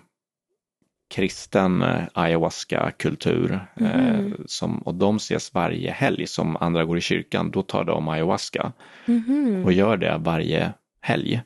[1.15, 3.61] kristen eh, ayahuasca-kultur.
[3.77, 8.09] eh, som, och de ses varje helg som andra går i kyrkan, då tar de
[8.09, 8.73] ayahuasca
[9.07, 9.65] Mhm.
[9.65, 11.43] och gör det varje helg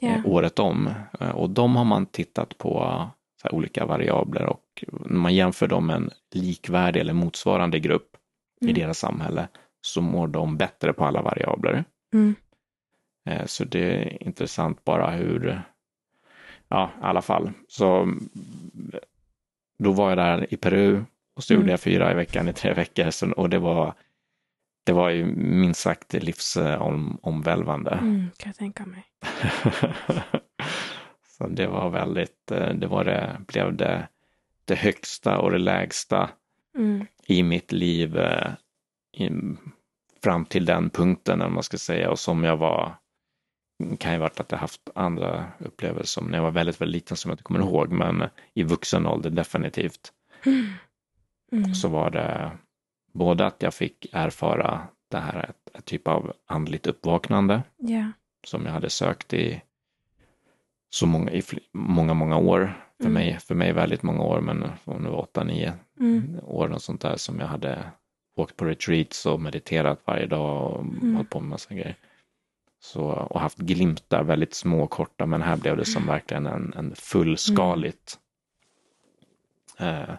[0.00, 0.88] eh, året om.
[1.20, 3.08] Eh, Och de har man tittat på eh,
[3.44, 8.16] här, olika variabler och när man jämför dem med en likvärdig eller motsvarande grupp
[8.60, 8.74] i Mm.
[8.74, 9.48] deras samhälle
[9.80, 11.84] så mår de bättre på alla variabler.
[13.28, 15.62] Eh, Så det är intressant bara hur,
[16.68, 17.50] ja i alla fall.
[17.68, 18.14] Så
[19.78, 21.04] då var jag där i Peru
[21.36, 21.60] och så Mm.
[21.62, 23.94] gjorde jag fyra i veckan i tre veckor så, och det var
[24.84, 27.90] det var ju minst sagt livsomvälvande.
[27.90, 29.04] Mm, kan jag tänka mig.
[31.38, 34.08] så det var väldigt, eh, det var det, blev det,
[34.64, 36.30] det högsta och det lägsta
[36.78, 37.06] Mm.
[37.26, 38.50] i mitt liv eh,
[39.12, 39.30] i,
[40.22, 42.94] fram till den punkten, vad man ska säga, och som jag var
[43.98, 47.28] kan ju varit att jag haft andra upplevelser när jag var väldigt, väldigt liten som
[47.28, 50.12] jag inte kommer ihåg, men i vuxen ålder definitivt.
[51.52, 51.74] Mm.
[51.74, 52.50] Så var det
[53.12, 58.12] både att jag fick erfara det här, ett, ett typ av andligt uppvaknande Ja.
[58.46, 59.62] som jag hade sökt i
[60.90, 62.84] så många, i många, många år.
[62.96, 63.14] För, Mm.
[63.14, 66.38] mig, för mig väldigt många år, men om det var åtta, nio Mm.
[66.42, 67.84] år och sånt där som jag hade
[68.36, 71.14] åkt på retreats och mediterat varje dag och Mm.
[71.14, 71.96] hållit på med massa grejer.
[72.80, 76.14] Så, och haft glimtar, väldigt små och korta, men här blev det som Mm.
[76.14, 78.18] verkligen en, en fullskaligt.
[79.78, 80.10] Eh,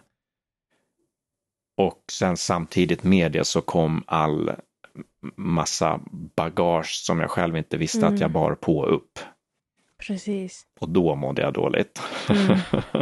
[1.76, 4.50] och sen samtidigt med det så kom all
[5.36, 6.00] massa
[6.36, 8.14] bagage som jag själv inte visste Mm.
[8.14, 9.18] att jag bar på upp.
[10.06, 10.66] Precis.
[10.80, 12.02] Och då mådde jag dåligt.
[12.28, 12.58] Mm.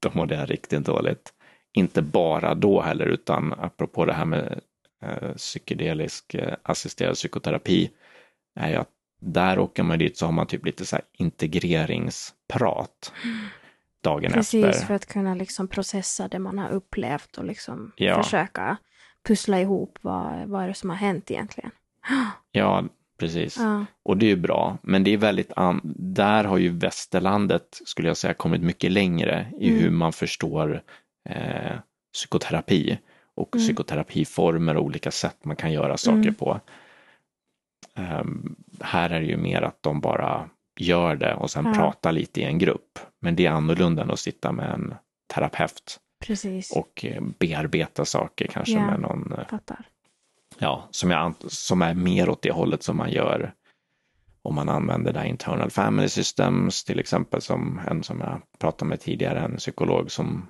[0.00, 1.32] då mådde jag riktigt dåligt.
[1.72, 4.60] Inte bara då heller, utan apropå det här med
[5.02, 7.90] eh, psykedelisk eh, assisterad psykoterapi,
[8.54, 8.88] är ju att
[9.20, 13.12] där åker man dit så har man typ lite så här integreringsprat
[14.02, 14.86] dagen Precis, efter.
[14.86, 18.22] för att kunna liksom processa det man har upplevt och liksom Ja.
[18.22, 18.76] försöka
[19.26, 21.70] pussla ihop vad, vad är det som har hänt egentligen.
[22.52, 22.84] Ja,
[23.18, 23.56] precis.
[23.58, 23.84] Ja.
[24.02, 25.52] Och det är ju bra, men det är väldigt,
[25.96, 29.82] där har ju västerlandet, skulle jag säga, kommit mycket längre i Mm.
[29.82, 30.82] hur man förstår
[31.28, 31.72] eh,
[32.12, 32.98] psykoterapi
[33.34, 33.66] och Mm.
[33.66, 36.34] psykoterapiformer och olika sätt man kan göra saker Mm.
[36.34, 36.60] på.
[37.98, 40.48] Ehm, här är det ju mer att de bara
[40.80, 41.74] gör det och sen Ja.
[41.74, 42.98] pratar lite i en grupp.
[43.20, 44.94] Men det är annorlunda än att sitta med en
[45.34, 48.86] terapeut Precis, och eh, bearbeta saker kanske Ja.
[48.86, 49.84] med någon eh, fattar.
[50.58, 53.52] ja, som, jag, som är mer åt det hållet som man gör
[54.42, 58.88] om man använder det här internal family systems till exempel som en som jag pratade
[58.88, 60.46] med tidigare, en psykolog som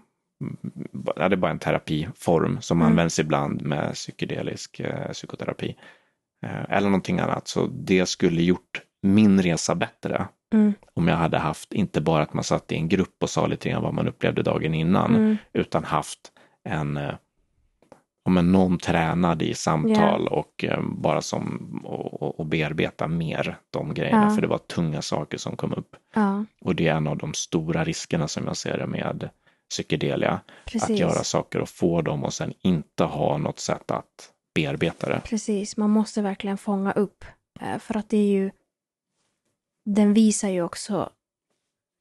[1.16, 2.90] ja, det är bara en terapiform som Mm.
[2.90, 5.76] används ibland med psykedelisk eh, psykoterapi.
[6.44, 7.48] Eh, eller någonting annat.
[7.48, 10.72] Så det skulle gjort min resa bättre Mm.
[10.94, 13.68] om jag hade haft, inte bara att man satt i en grupp och sa lite
[13.70, 15.36] grann vad man upplevde dagen innan, Mm.
[15.52, 16.20] utan haft
[16.68, 17.14] en eh,
[18.24, 23.56] om en någon tränad i samtal och eh, bara som och, och- och bearbeta mer
[23.70, 24.34] de grejerna, Ja.
[24.34, 25.96] för det var tunga saker som kom upp.
[26.14, 29.28] Ja, Och det är en av de stora riskerna som jag ser det med
[29.70, 30.90] psykedelia, precis.
[30.90, 35.20] att göra saker och få dem och sen inte ha något sätt att bearbeta det.
[35.24, 37.24] Precis, man måste verkligen fånga upp.
[37.60, 38.50] eh, För att det är ju...
[39.84, 41.10] Den visar ju också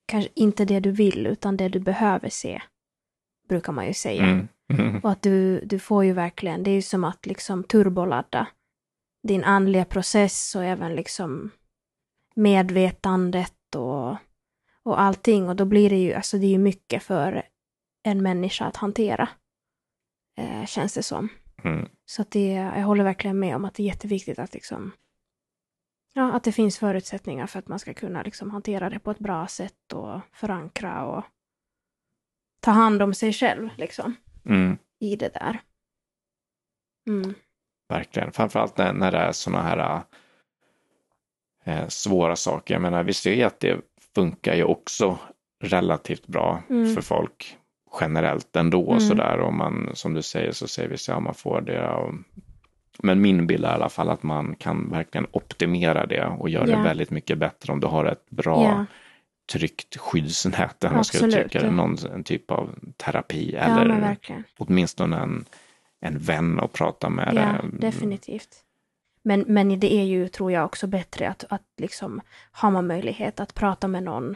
[0.05, 2.61] kanske inte det du vill, utan det du behöver se.
[3.49, 4.23] Brukar man ju säga.
[4.23, 4.47] Mm.
[4.73, 4.99] Mm.
[4.99, 8.47] Och att du, du får ju verkligen, det är ju som att liksom turboladda
[9.27, 11.51] din andliga process och även liksom
[12.35, 14.17] medvetandet och,
[14.83, 15.49] och allting.
[15.49, 17.43] Och då blir det ju, alltså det är ju mycket för
[18.03, 19.29] en människa att hantera.
[20.37, 21.29] Eh, känns det som.
[21.63, 21.89] Mm.
[22.05, 24.91] Så att det, jag håller verkligen med om att det är jätteviktigt att liksom
[26.15, 29.19] Ja, att det finns förutsättningar för att man ska kunna liksom hantera det på ett
[29.19, 31.23] bra sätt och förankra och
[32.59, 34.77] ta hand om sig själv liksom Mm.
[34.99, 35.59] i det där.
[37.07, 37.33] Mm.
[37.89, 40.01] Verkligen, framförallt när, när det är sådana här
[41.63, 42.73] eh, svåra saker.
[42.73, 43.81] Jag menar, vi ser ju att det
[44.15, 45.19] funkar ju också
[45.63, 46.95] relativt bra Mm.
[46.95, 47.57] för folk
[48.01, 48.87] generellt ändå.
[48.89, 48.99] Mm.
[48.99, 49.39] Sådär.
[49.39, 51.87] Och man, som du säger så säger vi så ja, man får det.
[51.89, 52.13] Och,
[52.99, 56.69] men min bild är i alla fall att man kan verkligen optimera det och göra
[56.69, 56.77] Ja.
[56.77, 58.85] det väldigt mycket bättre om du har ett bra Ja,
[59.51, 64.43] tryggt skyddsnät, eller man ska uttrycka det, någon en typ av terapi ja eller verkligen.
[64.57, 65.45] åtminstone en,
[66.01, 67.31] en vän att prata med.
[67.35, 68.49] Ja, eh, definitivt.
[69.23, 73.39] Men, men det är ju, tror jag, också bättre att, att liksom, har man möjlighet
[73.39, 74.35] att prata med någon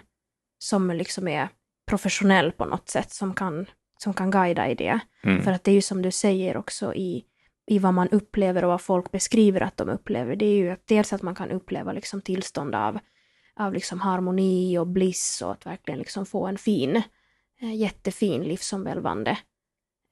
[0.60, 1.50] som liksom är
[1.88, 3.65] professionell på något sätt, som kan,
[3.97, 5.00] som kan guida i det.
[5.23, 5.43] Mm.
[5.43, 7.23] För att det är ju som du säger också i,
[7.67, 10.36] i vad man upplever och vad folk beskriver att de upplever.
[10.36, 13.00] Det är ju att dels att man kan uppleva liksom tillstånd av,
[13.56, 17.02] av liksom harmoni och bliss och att verkligen liksom få en fin,
[17.62, 19.38] eh, jättefin livsomvälvande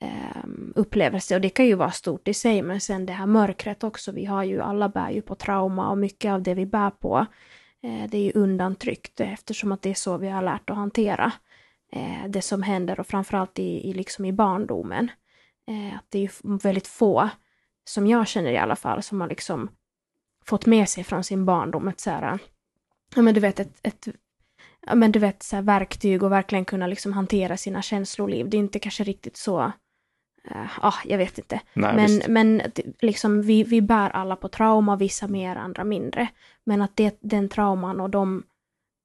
[0.01, 1.35] eh, upplevelse.
[1.35, 4.11] Och det kan ju vara stort i sig, men sen det här mörkret också.
[4.11, 7.25] Vi har ju, alla bär ju på trauma och mycket av det vi bär på,
[7.83, 11.31] eh, det är ju undantryckt eftersom att det är så vi har lärt att hantera
[11.91, 15.11] eh, det som händer och framförallt i, i, liksom i barndomen.
[15.67, 17.29] Eh, att det är väldigt få,
[17.83, 19.69] som jag känner i alla fall, som har liksom
[20.45, 22.39] fått med sig från sin barndom ett så här,
[23.15, 24.07] ja men du vet ett, ett
[24.87, 28.49] ja men du vet så här verktyg och verkligen kunna liksom hantera sina känsloliv.
[28.49, 29.61] Det är inte kanske riktigt så,
[30.43, 31.61] eh, ja jag vet inte.
[31.73, 32.27] Nej, Men, visst.
[32.27, 32.61] men
[33.01, 36.27] liksom, vi, vi bär alla på trauma, vissa mer, andra mindre.
[36.63, 38.43] Men att det, den trauman och de,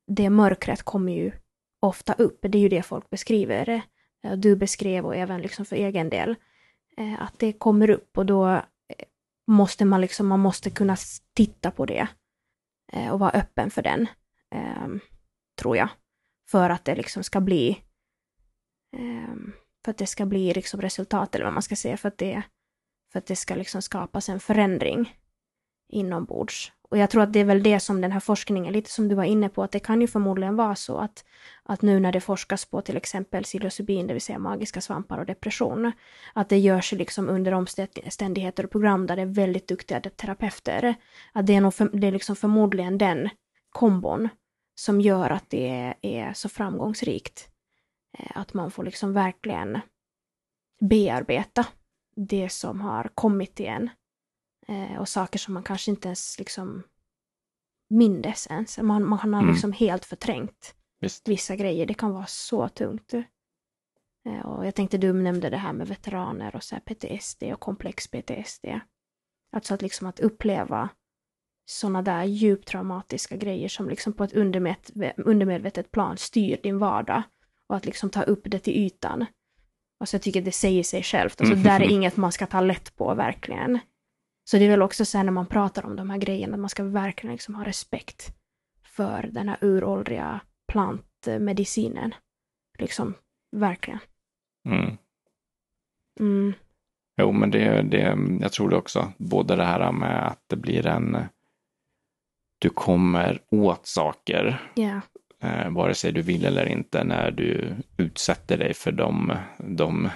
[0.07, 1.33] det mörkret kommer ju
[1.81, 2.38] ofta upp.
[2.43, 3.83] Det är ju det folk beskriver.
[4.25, 6.37] Eh, du beskrev och även liksom för egen del.
[6.97, 8.62] Eh, att det kommer upp och då eh,
[9.47, 10.97] måste man liksom, man måste kunna
[11.35, 12.09] titta på det.
[13.12, 14.07] och vara öppen för den,
[14.51, 15.01] ehm,
[15.61, 15.88] tror jag.
[16.51, 17.83] För att det liksom ska bli
[18.97, 19.53] ehm,
[19.85, 22.43] för att det ska bli liksom resultat, eller vad man ska säga, för att det,
[23.12, 25.16] för att det ska liksom skapas en förändring
[25.88, 26.73] inombords.
[26.90, 29.14] Och jag tror att det är väl det som den här forskningen, lite som du
[29.14, 31.24] var inne på, att det kan ju förmodligen vara så att,
[31.62, 35.26] att nu när det forskas på till exempel psilocybin, det vill säga magiska svampar och
[35.26, 35.92] depression,
[36.33, 40.94] att det görs liksom under omständigheter och program där det är väldigt duktiga terapeuter.
[41.33, 43.29] Att det är, nog för, det är liksom förmodligen den
[43.70, 44.29] kombon
[44.74, 47.48] som gör att det är, är så framgångsrikt.
[48.18, 49.81] Eh, att man får liksom verkligen
[50.81, 51.66] bearbeta
[52.16, 53.90] det som har kommit till en
[54.98, 56.83] och saker som man kanske inte ens liksom
[57.90, 58.78] mindes ens.
[58.78, 59.52] Man, man har mm.
[59.52, 61.28] liksom helt förträngt Visst.
[61.28, 61.87] vissa grejer.
[61.87, 63.14] Det kan vara så tungt.
[64.28, 68.09] Eh, och jag tänkte du nämnde det här med veteraner och så PTSD och komplex
[68.09, 68.66] PTSD.
[69.52, 70.88] Alltså att liksom att uppleva
[71.64, 74.76] sådana där djupt traumatiska grejer som liksom på ett undermed
[75.16, 77.22] undermedvetet plan styr din vardag.
[77.66, 79.26] Och att liksom ta upp det till ytan.
[80.00, 81.40] Alltså jag tycker det säger sig självt.
[81.40, 81.64] Alltså mm.
[81.64, 83.78] där är inget man ska ta lätt på verkligen.
[84.50, 86.60] Så det är väl också så här när man pratar om de här grejerna, att
[86.60, 88.34] man ska verkligen liksom ha respekt
[88.82, 90.40] för den här uråldriga
[90.72, 92.14] plantmedicinen.
[92.78, 93.14] Liksom,
[93.56, 94.00] verkligen.
[94.68, 94.96] Mm.
[96.20, 96.52] Mm.
[97.20, 99.12] Jo, men det, det, jag tror det också.
[99.16, 101.16] Både det här med att det blir en...
[102.58, 104.70] Du kommer åt saker.
[104.76, 105.00] Yeah.
[105.42, 110.10] Eh, vare sig du vill eller inte när du utsätter dig för de, de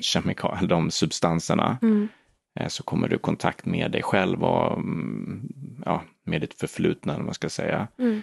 [0.00, 1.78] kemikalier, de substanserna.
[1.82, 2.08] Mm.
[2.54, 5.48] Eh, så kommer du i kontakt med dig själv och mm,
[5.84, 7.88] ja, med ditt förflutna, man ska säga.
[7.98, 8.22] Mm.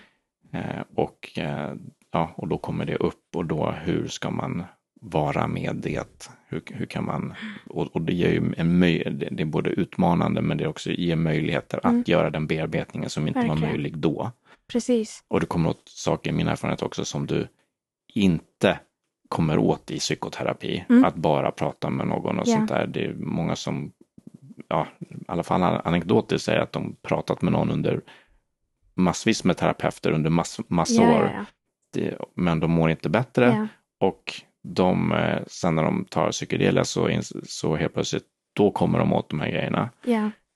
[0.51, 1.73] Eh, och, eh,
[2.11, 4.63] ja, och då kommer det upp och då hur ska man
[5.01, 6.29] vara med det?
[6.47, 7.33] Hur, hur kan man,
[7.69, 11.15] och, och det ger ju en möjlighet, det är både utmanande men det också ger
[11.15, 11.99] möjligheter mm.
[12.01, 13.61] att göra den bearbetningen som inte Verkligen.
[13.61, 14.31] var möjlig då.
[14.67, 15.23] Precis.
[15.27, 17.47] Och det kommer åt saker, min erfarenhet också, som du
[18.13, 18.79] inte
[19.29, 20.85] kommer åt i psykoterapi.
[20.89, 21.05] Mm.
[21.05, 22.59] Att bara prata med någon och yeah.
[22.59, 22.87] sånt där.
[22.87, 23.91] Det är många som
[24.67, 28.01] ja, i alla fall anekdotiskt säger att de pratat med någon under
[28.95, 31.11] massvis med terapeuter under mass, massa ja.
[31.11, 31.45] Ja, ja.
[31.93, 33.67] Det, men de mår inte bättre
[33.99, 37.09] och de, eh, sen när de tar psykedelia så,
[37.43, 39.89] så helt plötsligt, då kommer de åt de här grejerna.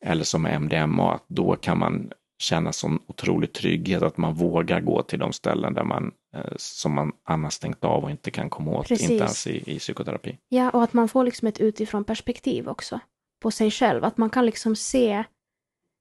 [0.05, 5.01] Eller som MDMA, att då kan man känna sån otrolig trygghet att man vågar gå
[5.01, 8.71] till de ställen där man, eh, som man annars stängt av och inte kan komma
[8.71, 9.09] åt, Precis.
[9.09, 10.37] inte ens i, i psykoterapi.
[10.49, 12.99] Ja, och att man får liksom ett utifrån perspektiv också
[13.43, 14.03] på sig själv.
[14.03, 15.23] Att man kan liksom se,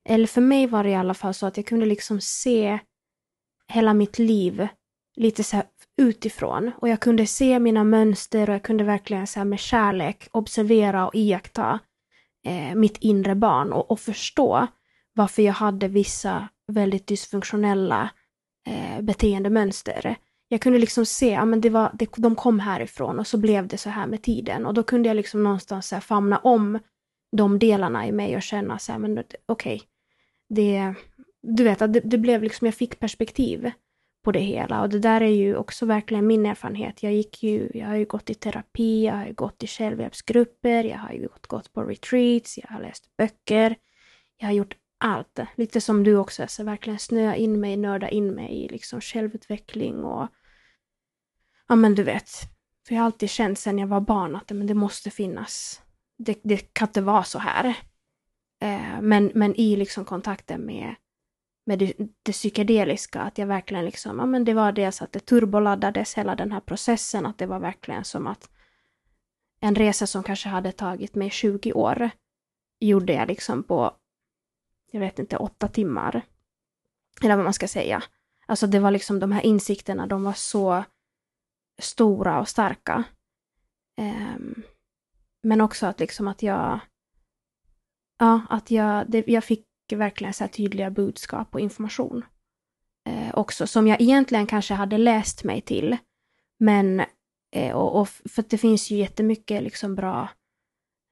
[0.09, 2.79] eller för mig var det i alla fall så att jag kunde liksom se
[3.69, 4.69] hela mitt liv
[5.17, 5.63] lite så
[5.97, 6.71] utifrån.
[6.79, 11.15] Och jag kunde se mina mönster och jag kunde verkligen så med kärlek observera och
[11.15, 11.79] iaktta
[12.47, 14.67] eh, mitt inre barn och, och, förstå
[15.15, 18.11] varför jag hade vissa väldigt dysfunktionella
[18.67, 20.17] eh, beteendemönster.
[20.49, 23.69] Jag kunde liksom se, ja men det var, det, de kom härifrån och så blev
[23.69, 24.67] det så här med tiden.
[24.67, 26.79] Och då kunde jag liksom någonstans så famna om
[27.37, 29.81] de delarna i mig och känna så här, men okej, okay,
[30.49, 30.95] det,
[31.43, 33.71] du vet att det, det, blev liksom, jag fick perspektiv
[34.25, 37.03] på det hela och det där är ju också verkligen min erfarenhet.
[37.03, 40.85] Jag gick ju, jag har ju gått i terapi, jag har ju gått i självhjälpsgrupper,
[40.85, 43.77] jag har ju gått, gått på retreats, jag har läst böcker,
[44.37, 45.39] jag har gjort allt.
[45.55, 50.05] Lite som du också, så verkligen snöa in mig, nörda in mig i liksom självutveckling
[50.05, 50.29] och
[51.69, 52.31] ja men du vet,
[52.87, 55.82] för jag har alltid känt sedan jag var barn att men det måste finnas
[56.25, 57.67] det, det kan inte vara så här.
[58.61, 60.95] Eh, men, men i liksom kontakten med,
[61.67, 65.21] med det, det psykedeliska, att jag verkligen liksom, ja men det var dels att det
[65.21, 68.51] turboladdades hela den här processen, att det var verkligen som att
[69.61, 72.11] en resa som kanske hade tagit mig 20 år
[72.81, 73.97] gjorde jag liksom på,
[74.91, 76.23] jag vet inte, åtta timmar.
[77.23, 78.03] Eller vad man ska säga.
[78.47, 80.85] Alltså det var liksom de här insikterna, de var så
[81.79, 83.05] stora och starka.
[84.01, 84.63] Um,
[85.43, 86.81] men också att liksom att jag...
[88.19, 92.25] Ja, att jag, det, jag fick verkligen så tydliga budskap och information.
[93.09, 95.97] Eh, också, som jag egentligen kanske hade läst mig till.
[96.59, 97.03] Men,
[97.55, 100.29] eh, och, och, för det finns ju jättemycket liksom bra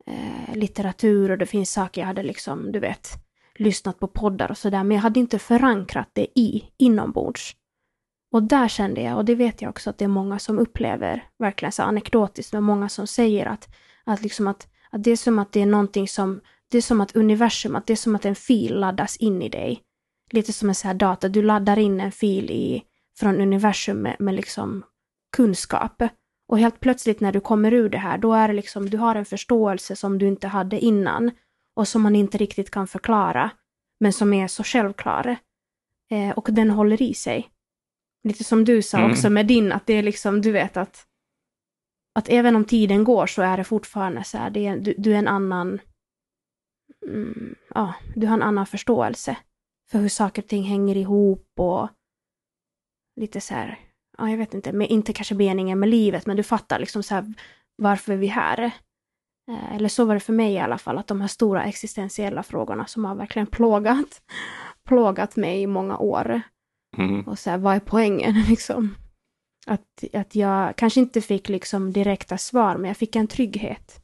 [0.07, 3.09] eh, litteratur och det finns saker jag hade liksom, du vet,
[3.55, 7.57] lyssnat på poddar och sådär, men jag hade inte förankrat det i, inombords.
[8.33, 11.29] Och där kände jag, och det vet jag också att det är många som upplever,
[11.39, 13.69] verkligen så anekdotiskt, men många som säger att
[14.05, 16.41] att, liksom att, att det är som att det är någonting som,
[16.71, 19.49] det är som att universum, att det är som att en fil laddas in i
[19.49, 19.83] dig.
[20.33, 22.83] Lite som en sån här data, du laddar in en fil i,
[23.19, 24.83] från universum med, med liksom
[25.37, 26.03] kunskap.
[26.49, 29.15] Och helt plötsligt när du kommer ur det här, då är det liksom, du har
[29.15, 31.31] en förståelse som du inte hade innan
[31.75, 33.51] och som man inte riktigt kan förklara,
[34.01, 35.37] men som är så självklar.
[36.11, 37.49] Eh, och den håller i sig.
[38.25, 39.11] Lite som du sa Mm.
[39.11, 41.07] också med din, att det är liksom, du vet att
[42.15, 45.15] att även om tiden går så är det fortfarande så här, det är, du, du
[45.15, 45.81] är en annan,
[47.07, 49.37] mm, ja, du har en annan förståelse
[49.91, 51.89] för hur saker och ting hänger ihop och
[53.21, 53.79] lite så här,
[54.19, 57.15] ja jag vet inte, med, inte kanske meningen med livet, men du fattar liksom så
[57.15, 57.35] här
[57.77, 58.71] varför är vi här?
[59.51, 62.43] Eh, Eller så var det för mig i alla fall, att de här stora existentiella
[62.43, 64.23] frågorna som har verkligen plågat,
[64.89, 66.43] plågat mig i många år.
[66.97, 67.21] Mm.
[67.21, 68.95] Och så här, vad är poängen liksom?
[69.71, 74.03] Att, att jag kanske inte fick liksom direkta svar, men jag fick en trygghet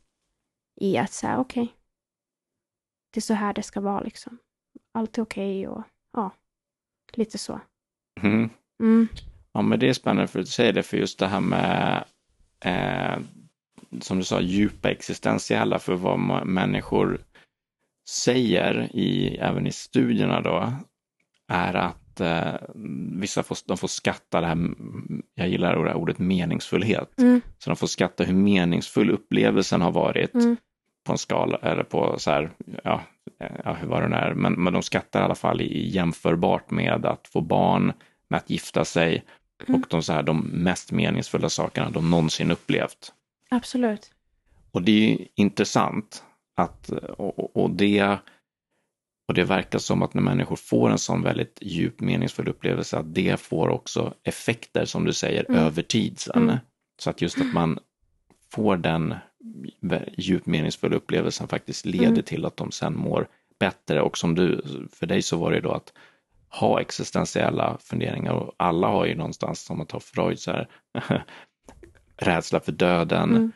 [0.80, 1.72] i att säga okej,
[3.10, 4.38] det är så här det ska vara liksom.
[4.94, 6.30] Allt är okej och ja,
[7.12, 7.60] lite så.
[8.22, 8.50] Mm.
[8.80, 9.08] Mm,
[9.52, 12.04] Ja, men det är spännande för att du säger det, för just det här med,
[12.60, 13.18] eh,
[14.00, 17.24] som du sa, djupa existentiella, för vad människor
[18.08, 20.72] säger, i, även i studierna då,
[21.48, 22.54] är att eh,
[23.20, 24.58] vissa får, de får skatta det här,
[25.34, 29.92] jag gillar det här ordet meningsfullhet, mm, så de får skatta hur meningsfull upplevelsen har
[29.92, 30.56] varit mm,
[31.06, 32.50] på en skala, eller på så här,
[32.84, 33.02] ja,
[33.64, 36.70] ja hur var det nu är, men, men de skattar i alla fall i jämförbart
[36.70, 37.92] med att få barn,
[38.28, 39.24] med att gifta sig
[39.68, 39.80] Mm.
[39.80, 43.12] och de, så här, de mest meningsfulla sakerna de någonsin upplevt.
[43.50, 44.10] absolut.
[44.70, 46.24] Och det är intressant
[46.56, 48.18] att, och, och det
[49.28, 53.14] och det verkar som att när människor får en sån väldigt djup meningsfull upplevelse, att
[53.14, 55.60] det får också effekter, som du säger, Mm.
[55.60, 56.42] över tid sen.
[56.42, 56.56] Mm.
[56.98, 57.78] Så att just att man
[58.52, 59.14] får den
[60.16, 62.22] djupt meningsfulla upplevelsen faktiskt leder Mm.
[62.22, 64.02] till att de sen mår bättre.
[64.02, 64.62] Och som du,
[64.92, 65.92] för dig så var det då att
[66.48, 70.68] ha existentiella funderingar och alla har ju någonstans, som man tar Freud, så här,
[72.16, 73.52] rädsla för döden, Mm,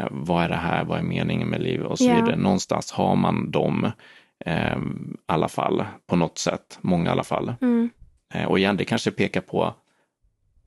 [0.00, 2.14] eh, vad är det här, vad är meningen med livet och så Ja.
[2.14, 2.36] vidare.
[2.36, 3.90] Någonstans har man dem
[4.44, 4.76] eh,
[5.26, 7.54] alla fall på något sätt, många i alla fall.
[7.60, 7.90] mm,
[8.34, 9.74] Eh, och igen, det kanske pekar på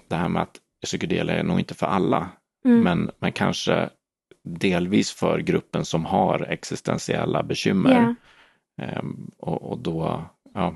[0.08, 2.30] det här med att psykedelia är nog inte för alla,
[2.66, 3.90] mm, men, men kanske
[4.44, 7.92] delvis för gruppen som har existentiella bekymmer.
[7.92, 8.16] ja,
[8.86, 10.76] Ehm, och, och då, ja,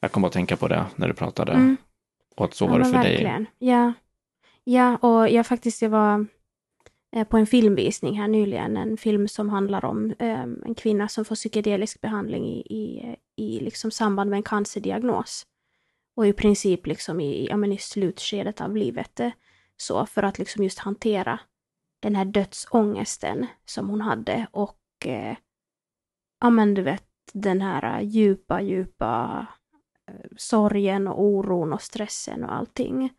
[0.00, 1.52] jag kommer att tänka på det när du pratade.
[1.52, 1.76] mm.
[2.36, 3.02] Och att så ja, var det för dig.
[3.12, 3.46] verkligen.
[3.58, 3.92] Ja.
[4.64, 6.24] ja, och jag faktiskt, jag var eh,
[7.16, 11.24] Eh, på en filmvisning här nyligen, en film som handlar om eh, en kvinna som
[11.24, 15.46] får psykedelisk behandling i, i, i liksom samband med en cancerdiagnos.
[16.16, 19.20] Och i princip liksom i, ja, men i slutskedet av livet.
[19.20, 19.32] eh,
[19.76, 21.40] Så för att liksom just hantera
[22.00, 25.36] den här dödsångesten som hon hade och eh,
[26.40, 29.46] ja men du vet den här djupa, djupa
[30.08, 33.10] eh, sorgen och oron och stressen och allting.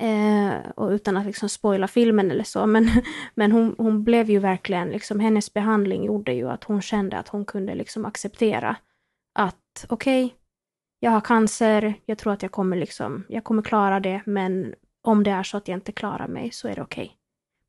[0.00, 2.88] Eh, och utan att liksom spoila filmen eller så, men,
[3.34, 7.28] men hon, hon blev ju verkligen, liksom hennes behandling gjorde ju att hon kände att
[7.28, 8.76] hon kunde liksom acceptera
[9.34, 10.34] att okej,
[11.00, 15.24] jag har cancer, jag tror att jag kommer liksom, jag kommer klara det, men om
[15.24, 17.16] det är så att jag inte klarar mig så är det okej.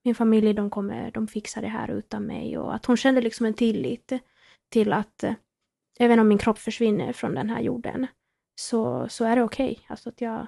[0.04, 3.46] Min familj, de kommer, de fixar det här utan mig och att hon kände liksom
[3.46, 4.14] en tillit
[4.70, 5.34] till att eh,
[6.00, 8.08] även om min kropp försvinner från den här jorden
[8.56, 9.80] så, så är det okej.
[9.88, 10.48] Alltså att jag,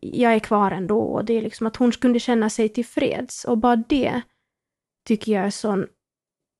[0.00, 3.58] jag är kvar ändå och det är liksom att hon kunde känna sig tillfreds och
[3.58, 4.22] bara det
[5.04, 5.86] tycker jag är sån,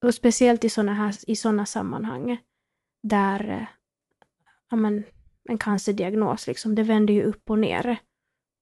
[0.04, 2.38] och speciellt i sådana här, i såna sammanhang
[3.02, 3.66] där, eh,
[4.70, 5.04] ja men,
[5.48, 7.96] en cancerdiagnos liksom, det vänder ju upp och ner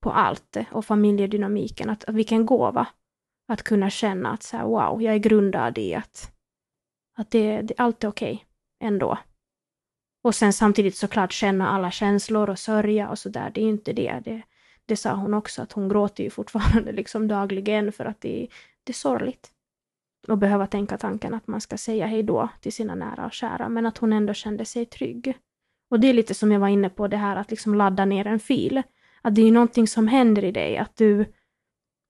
[0.03, 2.87] på allt och familjedynamiken, att, att vilken gåva
[3.49, 6.33] att kunna känna att så här, wow, jag är grundad i att,
[7.17, 8.47] att det, det, allt är okej
[8.81, 9.19] ändå.
[10.23, 13.93] Och sen samtidigt såklart känna alla känslor och sörja och sådär, det är ju inte
[13.93, 14.21] det.
[14.25, 14.43] det.
[14.87, 18.49] Det sa hon också, att hon gråter ju fortfarande liksom dagligen för att det,
[18.85, 19.51] det är sorgligt.
[20.28, 23.68] Och behöva tänka tanken att man ska säga hej då till sina nära och kära,
[23.68, 25.37] men att hon ändå kände sig trygg.
[25.91, 28.26] Och det är lite som jag var inne på, det här att liksom ladda ner
[28.26, 28.82] en fil.
[29.22, 31.24] Att det är ju någonting som händer i dig, att du,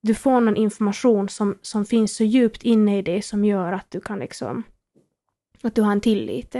[0.02, 3.90] du får någon information som, som finns så djupt inne i dig som gör att
[3.90, 4.62] du kan liksom,
[5.62, 6.56] att du har en tillit.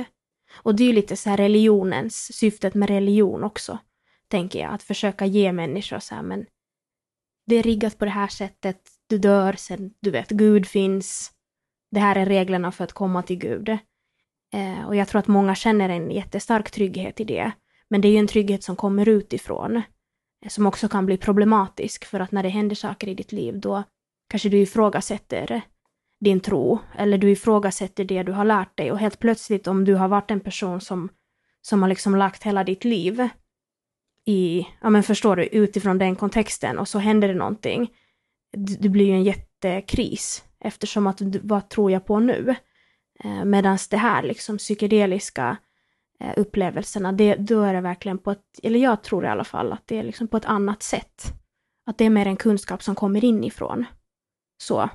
[0.63, 3.79] Och det är ju lite så här religionens, syftet med religion också,
[4.35, 6.47] tänker jag, att försöka ge människor så här, men
[7.47, 11.33] det är riggat på det här sättet, du dör, sen, du vet, Gud finns,
[11.91, 13.69] det här är reglerna för att komma till Gud.
[14.55, 17.53] Eh, och jag tror att många känner en jättestark trygghet i det,
[17.89, 22.05] men det är ju en trygghet som kommer utifrån, eh, som också kan bli problematisk,
[22.05, 23.85] för att när det händer saker i ditt liv, då
[24.31, 25.63] kanske du ifrågasätter
[26.21, 29.95] din tro, eller du ifrågasätter det du har lärt dig och helt plötsligt om du
[29.95, 31.09] har varit en person som,
[31.61, 33.29] som har liksom lagt hela ditt liv
[34.27, 37.91] i, ja men förstår du, utifrån den kontexten och så händer det någonting.
[38.57, 42.55] Det, blir ju en jättekris eftersom att vad tror jag på nu?
[43.25, 45.57] Eh, Medan det här liksom psykedeliska
[46.21, 49.73] eh, upplevelserna, det, då är det verkligen på ett, eller jag tror i alla fall
[49.73, 51.25] att det är liksom på ett annat sätt.
[51.87, 53.85] Att det är mer en kunskap som kommer inifrån.
[54.59, 54.89] Så.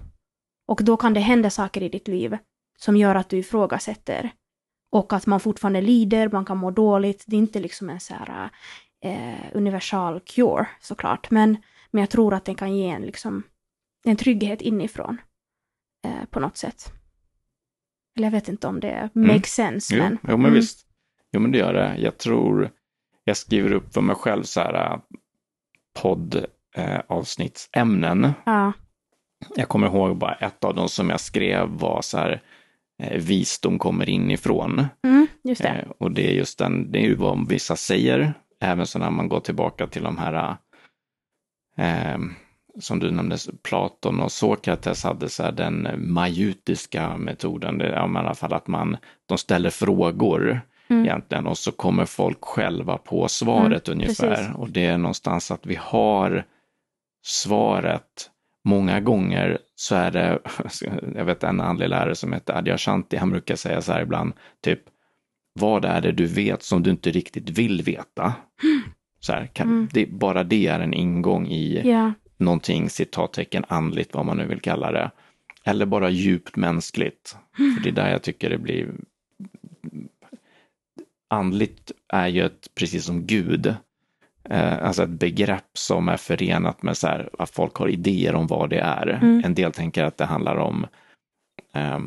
[0.67, 2.37] Och då kan det hända saker i ditt liv
[2.77, 4.31] som gör att du ifrågasätter.
[4.91, 7.23] Och att man fortfarande lider, man kan må dåligt.
[7.27, 8.49] Det är inte liksom en så här
[9.03, 11.31] eh, universal cure såklart.
[11.31, 11.57] Men,
[11.91, 13.43] men jag tror att den kan ge en, liksom,
[14.05, 15.17] en trygghet inifrån.
[16.05, 16.93] Eh, på något sätt.
[18.17, 19.27] Eller jag vet inte om det mm.
[19.27, 19.95] makes sense.
[19.95, 20.53] Jo, men, jo, men mm.
[20.53, 20.87] visst.
[21.31, 21.95] Jo, men det gör det.
[21.97, 22.71] Jag tror,
[23.23, 24.99] jag skriver upp för mig själv så här
[26.01, 28.23] poddavsnittsämnen.
[28.23, 28.73] Eh, ja.
[29.55, 32.41] Jag kommer ihåg bara ett av dem som jag skrev var så här,
[33.03, 34.85] eh, visdom kommer inifrån.
[35.03, 35.69] Mm, just det.
[35.69, 39.11] Eh, och det är just den, det är ju vad vissa säger, även så när
[39.11, 40.57] man går tillbaka till de här
[41.77, 42.17] eh,
[42.79, 48.33] som du nämnde, Platon och Sokrates hade så den majutiska metoden, det, ja, i alla
[48.33, 51.05] fall att man, de ställer frågor mm.
[51.05, 54.35] egentligen och så kommer folk själva på svaret mm, ungefär.
[54.35, 54.55] Precis.
[54.55, 56.45] Och det är någonstans att vi har
[57.25, 58.29] svaret.
[58.63, 60.39] Många gånger så är det,
[61.15, 64.33] jag vet en andlig lärare som heter Adyashanti, han brukar säga så här ibland,
[64.63, 64.79] typ,
[65.59, 68.33] vad är det du vet som du inte riktigt vill veta?
[69.19, 69.87] Så här, kan, mm.
[69.93, 74.61] det, bara det är en ingång i yeah någonting citattecken andligt, vad man nu vill
[74.61, 75.11] kalla det.
[75.63, 77.37] Eller bara djupt mänskligt.
[77.59, 77.75] Mm.
[77.75, 78.91] För det är där jag tycker det blir...
[81.27, 83.75] Andligt är ju ett, precis som Gud,
[84.49, 88.47] eh, alltså ett begrepp som är förenat med så här, att folk har idéer om
[88.47, 89.07] vad det är.
[89.07, 89.41] Mm.
[89.45, 90.87] En del tänker att det handlar om
[91.73, 91.99] eh,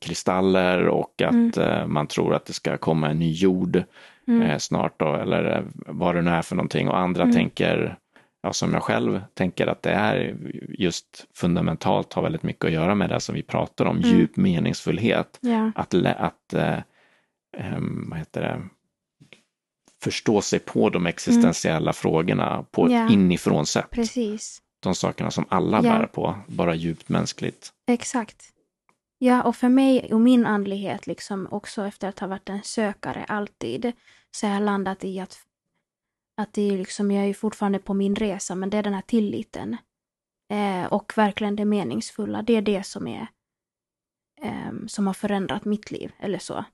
[0.00, 1.60] kristaller och att mm.
[1.60, 3.82] eh, man tror att det ska komma en ny jord
[4.28, 4.42] mm.
[4.42, 6.88] eh, snart då, eller eh, vad det nu är för någonting.
[6.88, 7.34] Och andra mm.
[7.34, 7.98] tänker
[8.42, 10.36] ja, som jag själv tänker att det är
[10.68, 14.10] just fundamentalt har väldigt mycket att göra med det som vi pratar om, mm.
[14.10, 15.38] djup meningsfullhet.
[15.42, 15.70] Yeah.
[15.74, 16.78] Att, att äh,
[18.08, 18.62] vad heter det,
[20.02, 21.94] förstå sig på de existentiella mm.
[21.94, 23.06] frågorna på yeah.
[23.06, 23.90] ett inifrån sätt.
[23.90, 24.62] Precis.
[24.80, 25.98] De sakerna som alla yeah.
[25.98, 27.72] bär på, bara djupt mänskligt.
[27.86, 28.52] Exakt.
[29.22, 33.24] Ja, och för mig och min andlighet, liksom också efter att ha varit en sökare
[33.24, 33.92] alltid,
[34.30, 35.46] så har jag landat i att
[36.36, 39.02] att det är liksom, jag är fortfarande på min resa, men det är den här
[39.02, 39.76] tilliten.
[40.52, 43.26] Eh, och verkligen det meningsfulla, det är det som är
[44.42, 46.64] eh, som har förändrat mitt liv, eller så.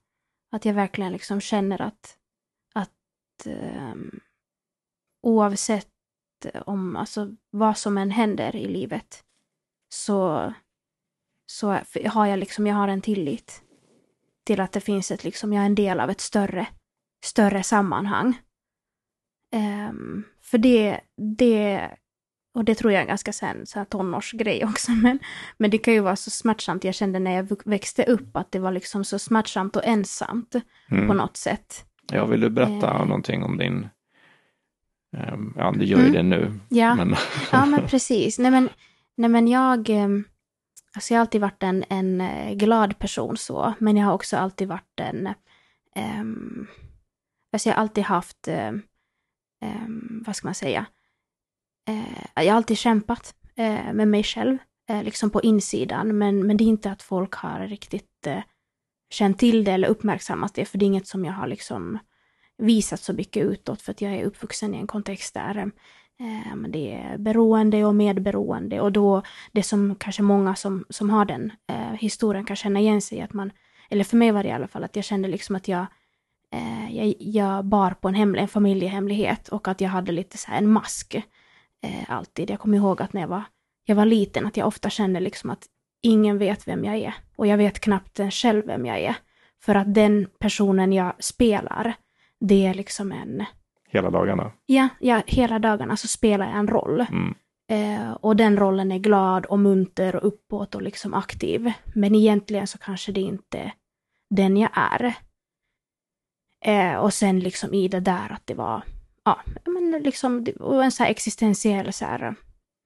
[0.51, 2.17] Att jag verkligen liksom känner att,
[2.73, 3.95] att eh,
[5.21, 5.87] oavsett
[6.65, 9.23] om, alltså vad som än händer i livet,
[9.89, 10.53] så,
[11.47, 13.61] så har jag liksom, jag har en tillit
[14.43, 16.67] till att det finns ett liksom, jag är en del av ett större,
[17.23, 18.39] större sammanhang.
[19.89, 20.99] Um, för det,
[21.37, 21.89] det,
[22.53, 25.19] och det tror jag är en ganska sen, så här tonårsgrej också, men,
[25.57, 26.83] men det kan ju vara så smärtsamt.
[26.83, 30.55] Jag kände när jag växte upp att det var liksom så smärtsamt och ensamt
[30.91, 31.07] mm.
[31.07, 31.85] på något sätt.
[32.11, 33.89] Ja, vill du berätta uh, någonting om din,
[35.33, 36.13] um, ja du gör ju mm.
[36.13, 36.59] det nu.
[36.69, 37.15] Ja, men...
[37.51, 38.39] ja men precis.
[38.39, 38.69] Nej men,
[39.15, 40.23] nej, men jag, um,
[40.95, 44.37] alltså jag har alltid varit en, en eh, glad person så, men jag har också
[44.37, 45.27] alltid varit en,
[46.19, 46.67] um,
[47.53, 50.85] alltså jag har alltid haft um, vad ska man säga,
[51.89, 54.57] uh, jag har alltid kämpat uh, med mig själv,
[54.91, 58.27] uh, liksom på insidan, men, men det är inte att folk har riktigt
[59.09, 61.99] känt till det eller uppmärksammat det, för det är inget som jag har liksom
[62.57, 65.71] visat så mycket utåt, för att jag är uppvuxen i en kontext där
[66.19, 71.25] eh, det är beroende och medberoende och då det som kanske många som, som har
[71.25, 73.51] den eh, historien kan känna igen sig i att man,
[73.89, 75.85] eller för mig var det i alla fall att jag kände liksom att jag
[76.51, 80.51] eh, jag, jag, bar på en, hemlig, en familjehemlighet och att jag hade lite så
[80.51, 81.15] här en mask
[81.81, 82.49] eh, alltid.
[82.49, 83.43] Jag kommer ihåg att när jag var,
[83.85, 85.65] jag var liten att jag ofta kände liksom att
[86.01, 89.15] ingen vet vem jag är och jag vet knappt själv vem jag är.
[89.61, 91.93] För att den personen jag spelar,
[92.39, 93.45] det är liksom en...
[93.89, 94.51] Hela dagarna?
[94.65, 97.05] Ja, ja hela dagarna så spelar jag en roll.
[97.11, 97.35] Mm.
[97.71, 101.71] Eh, och den rollen är glad och munter och uppåt och liksom aktiv.
[101.95, 103.73] Men egentligen så kanske det inte är
[104.29, 105.13] den jag är.
[106.65, 108.81] Eh, och sen liksom i det där att det var,
[109.23, 112.35] ja, men liksom, och en så här existentiell så här,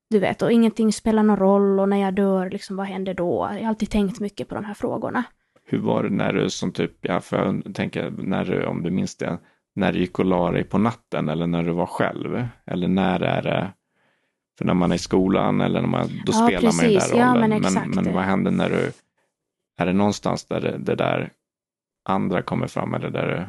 [0.09, 3.49] du vet, och ingenting spelar någon roll och när jag dör, liksom vad händer då?
[3.51, 5.23] Jag har alltid tänkt mycket på de här frågorna.
[5.65, 8.91] Hur var det när du som typ, ja, för jag tänker, när du, om du
[8.91, 9.39] minns det,
[9.75, 12.47] när du gick och la dig på natten eller när du var själv?
[12.65, 13.73] Eller när är det,
[14.57, 16.81] för när man är i skolan eller när man, då ja, spelar precis.
[16.81, 17.51] man ju den rollen.
[17.51, 18.91] Ja, men, men, men, vad händer när du,
[19.77, 21.31] är det någonstans där det, det där
[22.09, 23.45] andra kommer fram eller där du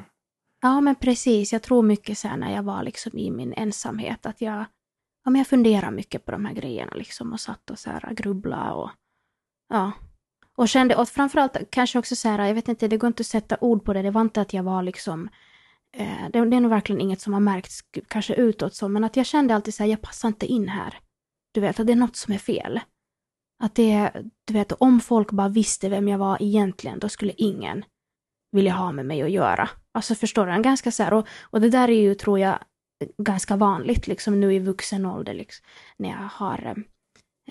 [0.64, 1.52] Ja, men precis.
[1.52, 4.64] Jag tror mycket så här när jag var liksom i min ensamhet att jag,
[5.24, 8.14] ja, men jag funderade mycket på de här grejerna liksom och satt och så här
[8.14, 8.90] grubblade och
[9.68, 9.92] ja.
[10.56, 13.26] Och kände, och framförallt kanske också så här, jag vet inte, det går inte att
[13.26, 15.28] sätta ord på det, det var inte att jag var liksom,
[15.96, 19.16] eh, det, det är nog verkligen inget som har märkts kanske utåt så, men att
[19.16, 20.98] jag kände alltid så här, jag passar inte in här.
[21.54, 22.80] Du vet, att det är något som är fel.
[23.62, 24.10] Att det,
[24.44, 27.84] du vet, om folk bara visste vem jag var egentligen, då skulle ingen
[28.52, 29.70] vilja ha med mig att göra.
[29.94, 30.62] Alltså förstår du?
[30.62, 32.58] Ganska så här, och, och det där är ju, tror jag,
[33.18, 35.66] ganska vanligt liksom nu i vuxen ålder, liksom,
[35.96, 36.84] när jag har,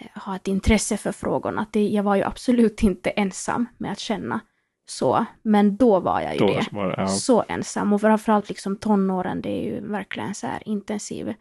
[0.02, 1.62] eh, har ett intresse för frågorna.
[1.62, 4.40] Att det, jag var ju absolut inte ensam med att känna
[4.86, 6.66] så, men då var jag ju Då det.
[6.72, 7.08] det, ja.
[7.08, 11.34] Så ensam, och framförallt liksom tonåren, det är ju verkligen så här intensiv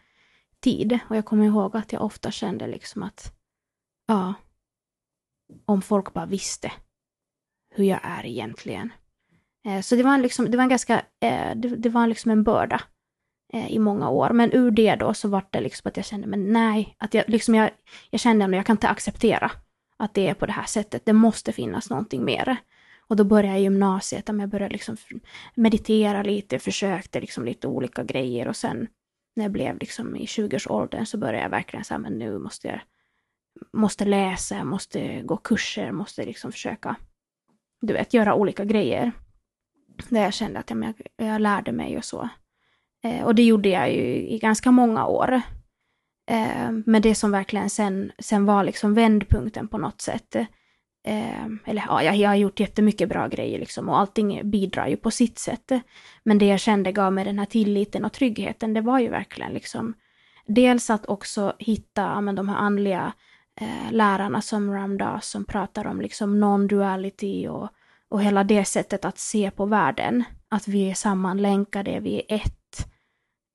[0.61, 0.99] tid.
[1.09, 3.33] Och jag kommer ihåg att jag ofta kände liksom att,
[4.07, 4.35] ja,
[5.65, 6.73] om folk bara visste
[7.75, 8.93] hur jag är egentligen.
[9.65, 12.43] Eh, så det var, liksom, det var en ganska, eh, det, det var liksom en
[12.43, 12.81] börda
[13.53, 14.31] eh, i många år.
[14.31, 17.25] Men ur det då så var det liksom att jag kände, men nej, att jag,
[17.29, 17.71] liksom jag,
[18.11, 19.51] jag kände att jag kan inte acceptera
[19.97, 21.05] att det är på det här sättet.
[21.05, 22.57] Det måste finnas någonting mer.
[23.11, 24.97] Och då började jag gymnasiet, där jag började liksom
[25.55, 28.87] meditera lite, försökte liksom lite olika grejer och sen
[29.37, 32.81] när jag blev liksom i 20-årsåldern så började jag verkligen säga, men nu måste jag
[33.73, 36.97] måste läsa, måste gå kurser, måste liksom försöka,
[37.81, 39.13] du vet, göra olika grejer.
[40.09, 42.29] Där jag kände att jag, jag lärde mig och så.
[43.05, 45.41] Eh, och det gjorde jag ju i ganska många år.
[46.31, 50.37] Eh, men det som verkligen sen, sen var liksom vändpunkten på något sätt.
[51.03, 54.97] Eh, eller ja, jag, jag har gjort jättemycket bra grejer liksom och allting bidrar ju
[54.97, 55.73] på sitt sätt.
[56.23, 59.53] Men det jag kände gav mig den här tilliten och tryggheten, det var ju verkligen
[59.53, 59.95] liksom
[60.47, 63.13] dels att också hitta men, de här andliga
[63.61, 67.69] eh, lärarna som Ramdas som pratar om liksom non-duality och,
[68.09, 70.25] och hela det sättet att se på världen.
[70.49, 72.89] Att vi är sammanlänkade, vi är ett.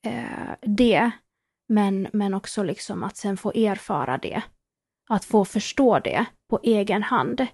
[0.06, 1.12] Eh, det,
[1.68, 4.42] men, men också liksom att sen få erfara det.
[5.10, 7.48] Att få förstå det på egen hand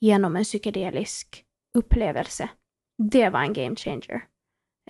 [0.00, 1.44] genom en psykedelisk
[1.74, 2.48] upplevelse.
[2.98, 4.24] Det var en game changer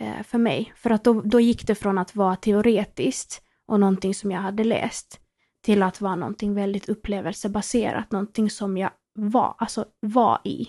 [0.01, 0.73] eh, för mig.
[0.77, 4.65] För att då, då gick det från att vara teoretiskt och någonting som jag hade
[4.65, 5.21] läst
[5.61, 10.69] till att vara någonting väldigt upplevelsebaserat, någonting som jag var, alltså var i.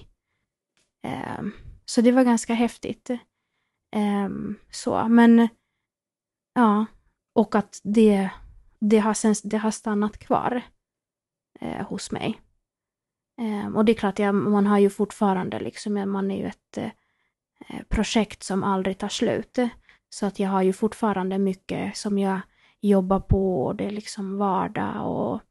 [1.04, 1.44] Eh,
[1.86, 3.10] så det var ganska häftigt.
[3.96, 4.30] Eh,
[4.72, 5.48] så, men
[6.54, 6.86] ja,
[7.36, 8.30] och att det,
[8.80, 10.62] det, har, sen, det har stannat kvar
[11.62, 12.39] eh, hos mig.
[13.41, 16.78] Eh, och det är klart, jag, man har ju fortfarande liksom, man är ju ett
[16.78, 16.91] eh,
[17.89, 19.57] projekt som aldrig tar slut.
[20.10, 22.39] Så att jag har ju fortfarande mycket som jag
[22.82, 25.41] jobbar på och det är liksom vardag och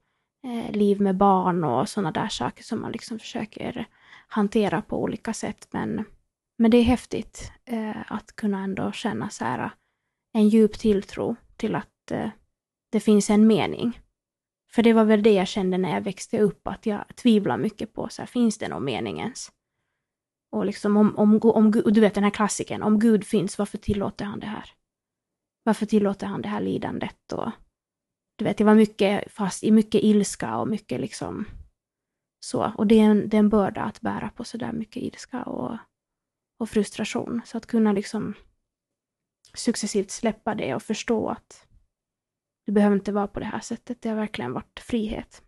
[0.45, 3.87] eh, liv med barn och sådana där saker som man liksom försöker
[4.29, 5.69] hantera på olika sätt.
[5.71, 6.05] Men,
[6.59, 9.71] men det är häftigt eh, att kunna ändå känna så här,
[10.33, 12.31] en djup tilltro till att eh,
[12.91, 14.01] det finns en mening.
[14.71, 17.93] För det var väl det jag kände när jag växte upp, att jag tvivlar mycket
[17.93, 19.53] på, så här, finns det någon mening ens?
[20.51, 24.25] Och liksom om, om, om, du vet den här klassiken, om Gud finns, varför tillåter
[24.25, 24.71] han det här?
[25.63, 27.33] Varför tillåter han det här lidandet?
[27.33, 27.51] Och,
[28.37, 31.47] du vet, jag var mycket fast i mycket ilska och mycket liksom
[32.41, 32.73] så.
[32.77, 35.77] Och det är en, det är en börda att bära på sådär mycket ilska och,
[36.59, 37.41] och frustration.
[37.45, 38.35] Så att kunna liksom
[39.55, 41.68] successivt släppa det och förstå att
[42.69, 44.03] det behöver inte vara på det här sättet.
[44.03, 45.43] Det har verkligen varit frihet.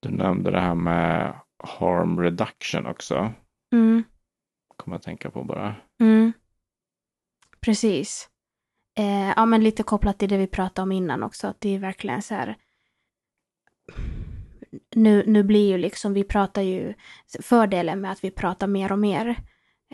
[0.00, 3.32] Du nämnde det här med harm reduction också.
[3.72, 4.04] Mm
[4.76, 5.74] kommer att tänka på bara.
[6.00, 6.32] Mm.
[7.60, 8.28] Precis.
[8.98, 11.78] Eh, ja, men lite kopplat till det vi pratade om innan också, att det är
[11.78, 12.56] verkligen så här.
[14.94, 16.94] Nu, nu blir ju liksom, vi pratar ju,
[17.42, 19.36] fördelen med att vi pratar mer och mer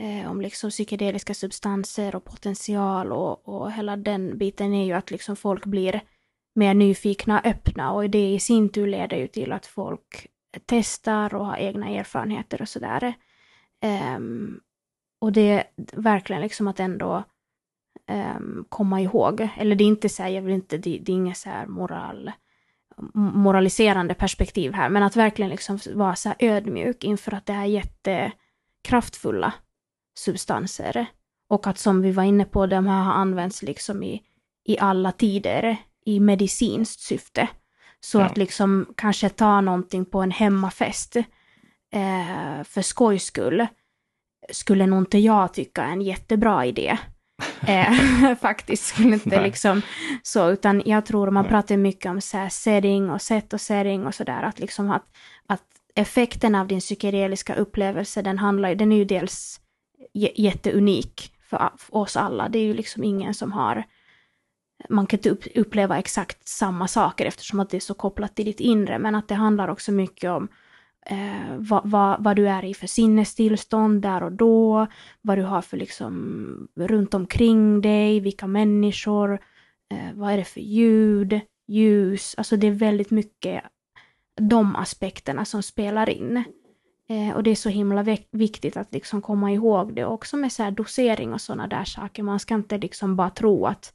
[0.03, 5.11] eh, om liksom psykedeliska substanser och potential och, och hela den biten är ju att
[5.11, 6.01] liksom folk blir
[6.55, 7.93] mer nyfikna, öppna.
[7.93, 10.27] Och det i sin tur leder ju till att folk
[10.67, 13.15] testar och har egna erfarenheter och sådär.
[14.17, 14.61] Um,
[15.21, 17.25] och det är verkligen liksom att ändå
[18.11, 21.17] um, komma ihåg, eller det är inte så här, jag vill inte, det, det är
[21.17, 22.33] inget så här moral,
[23.15, 27.65] moraliserande perspektiv här, men att verkligen liksom vara så här ödmjuk inför att det är
[27.65, 29.55] jättekraftfulla
[30.19, 31.07] substanser.
[31.49, 34.23] Och att som vi var inne på, de här har använts liksom i,
[34.65, 37.49] i alla tider i medicinskt syfte.
[38.01, 38.25] Så ja.
[38.25, 41.17] att liksom kanske ta någonting på en hemmafest
[41.93, 43.67] eh, för skojs skull
[44.51, 46.99] skulle nog inte jag tycka är en jättebra idé.
[47.67, 47.93] eh,
[48.41, 49.43] faktiskt skulle inte Nej.
[49.43, 49.83] liksom
[50.23, 51.51] så, utan jag tror man Nej.
[51.51, 55.05] pratar mycket om så här setting och set och setting och sådär, att liksom att,
[55.47, 59.61] att effekten av din psykedeliska upplevelse, den handlar den är ju dels
[60.13, 62.49] jätteunik för, oss alla.
[62.49, 63.85] Det är ju liksom ingen som har
[64.89, 68.61] man kan inte uppleva exakt samma saker eftersom att det är så kopplat till ditt
[68.61, 70.49] inre, men att det handlar också mycket om
[71.07, 74.87] eh, vad, vad, vad, du är i för sinnestillstånd där och då,
[75.21, 79.33] vad du har för liksom runt omkring dig, vilka människor,
[79.91, 83.63] eh, vad är det för ljud, ljus, alltså det är väldigt mycket
[84.41, 86.45] de aspekterna som spelar in.
[87.13, 90.71] Eh, och det är så himla viktigt att liksom komma ihåg det också med så
[90.71, 92.23] dosering och sådana där saker.
[92.23, 93.95] Man ska inte liksom bara tro att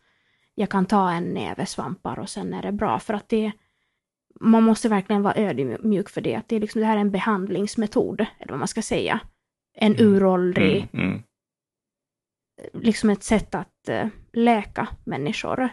[0.55, 2.99] jag kan ta en näve svampar och sen är det bra.
[2.99, 3.51] För att det,
[4.39, 6.35] man måste verkligen vara ödmjuk för det.
[6.35, 9.19] Att det, är liksom, det här är en behandlingsmetod, eller vad man ska säga.
[9.73, 10.13] En mm.
[10.13, 11.23] uråldrig, mm, mm.
[12.73, 15.69] liksom ett sätt att uh, läka människor.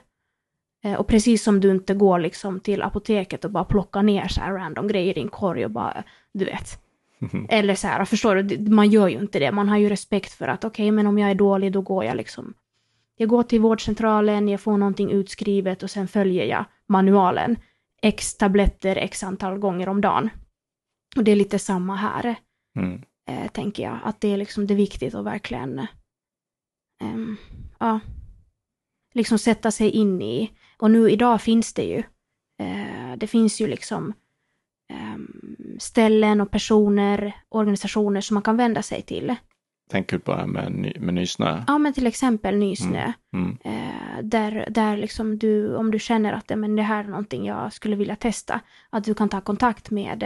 [0.87, 4.41] Uh, och precis som du inte går liksom till apoteket och bara plockar ner så
[4.41, 6.84] här random grejer i din korg och bara, du vet.
[7.49, 9.53] Eller så här, förstår du, man gör ju inte det.
[9.53, 12.05] Man har ju respekt för att okej, okay, men om jag är dålig då går
[12.05, 12.55] jag liksom
[13.17, 17.57] jag går till vårdcentralen, jag får någonting utskrivet och sen följer jag manualen.
[18.03, 20.31] X tabletter x antal gånger om dagen.
[21.17, 22.35] Och det är lite samma här,
[22.77, 23.03] mm.
[23.29, 23.99] eh, tänker jag.
[24.05, 25.87] Att det är liksom det är viktigt att verkligen eh,
[27.79, 28.01] ja,
[29.15, 30.51] liksom sätta sig in i.
[30.79, 32.03] Och nu idag finns det ju.
[32.59, 34.12] Eh, det finns ju liksom
[35.78, 39.35] ställen och personer, organisationer som man kan vända sig till.
[39.91, 41.64] Tänker du på det här med, ny, med nysnö?
[41.66, 43.12] Ja, men till exempel nysnö.
[43.35, 43.59] Mm.
[43.64, 43.78] Mm.
[43.78, 47.72] Eh, där där liksom du, om du känner att men det här är någonting jag
[47.72, 48.61] skulle vilja testa,
[48.91, 50.22] att du kan ta kontakt med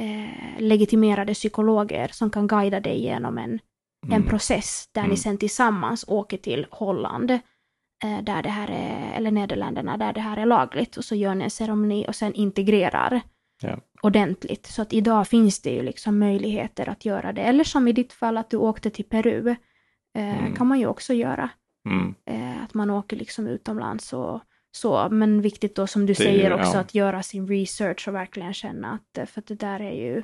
[0.00, 3.58] eh, legitimerade psykologer som kan guida dig genom en,
[4.06, 4.16] mm.
[4.16, 5.16] en process där ni mm.
[5.16, 10.36] sen tillsammans åker till Holland, eh, där det här är, eller Nederländerna, där det här
[10.36, 13.20] är lagligt och så gör ni en ceremoni och sen integrerar
[13.64, 13.78] ja.
[14.02, 14.66] ordentligt.
[14.66, 17.42] Så att idag finns det ju liksom möjligheter att göra det.
[17.42, 19.48] Eller som i ditt fall att du åkte till Peru,
[20.14, 20.54] eh, mm.
[20.54, 21.50] kan man ju också göra.
[21.88, 22.14] Mm.
[22.26, 24.40] Eh, att man åker liksom utomlands och
[24.72, 25.08] så.
[25.10, 26.80] Men viktigt då som du det, säger också ja.
[26.80, 30.22] att göra sin research och verkligen känna att, eh, för att det där är ju,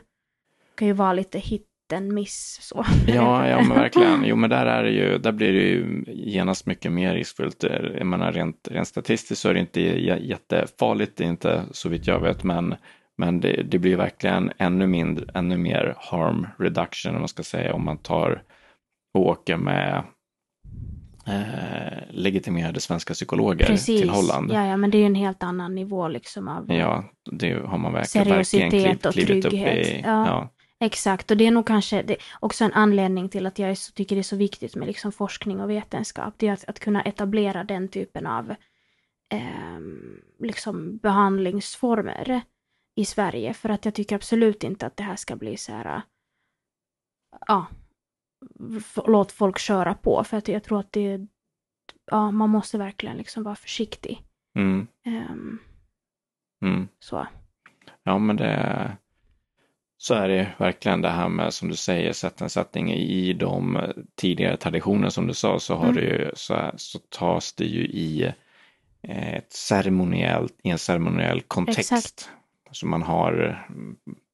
[0.75, 2.85] kan ju vara lite hit en miss så.
[3.07, 4.25] Ja, ja men verkligen.
[4.25, 7.63] Jo men där är det ju, där blir det ju genast mycket mer riskfullt.
[7.99, 12.07] Jag menar rent, rent statistiskt så är det inte jättefarligt, det är inte så vitt
[12.07, 12.75] jag vet, men
[13.21, 17.75] men det, det, blir verkligen ännu, mindre, ännu mer harm reduction om man ska säga
[17.75, 18.43] om man tar
[19.15, 20.05] och åker med
[21.27, 24.01] eh, legitimerade svenska psykologer Precis.
[24.01, 24.53] till Holland.
[24.53, 27.79] Ja, ja, men det är ju en helt annan nivå liksom av Ja, det har
[27.79, 29.87] man verkligen, seriositet verkligen kliv, och trygghet.
[29.87, 30.01] upp i.
[30.05, 30.27] Ja.
[30.27, 30.55] ja.
[30.85, 34.21] Exakt, och det är nog kanske det, också en anledning till att jag tycker det
[34.21, 36.35] är så viktigt med liksom forskning och vetenskap.
[36.37, 38.51] Det är att, att kunna etablera den typen av
[39.33, 39.81] eh,
[40.39, 42.43] liksom behandlingsformer
[42.95, 43.55] i Sverige.
[43.55, 46.03] För att jag tycker absolut inte att det här ska bli så här,
[47.47, 47.67] ja,
[49.07, 50.25] låt folk köra på.
[50.25, 51.27] För att jag tror att det,
[52.11, 54.23] ja, man måste verkligen liksom vara försiktig.
[54.59, 54.87] Mm.
[55.07, 55.59] Um,
[56.63, 56.89] mm.
[56.99, 57.27] Så.
[58.03, 58.97] Ja, men det
[60.03, 62.13] så är det verkligen det här med som du säger
[62.49, 63.79] sättning i de
[64.17, 65.95] tidigare traditioner som du sa så har mm.
[65.95, 68.33] det ju, så, så tas det ju i
[69.03, 71.93] ett ceremoniellt, i en ceremoniell kontext.
[71.93, 72.31] Exakt.
[72.73, 73.65] Så man har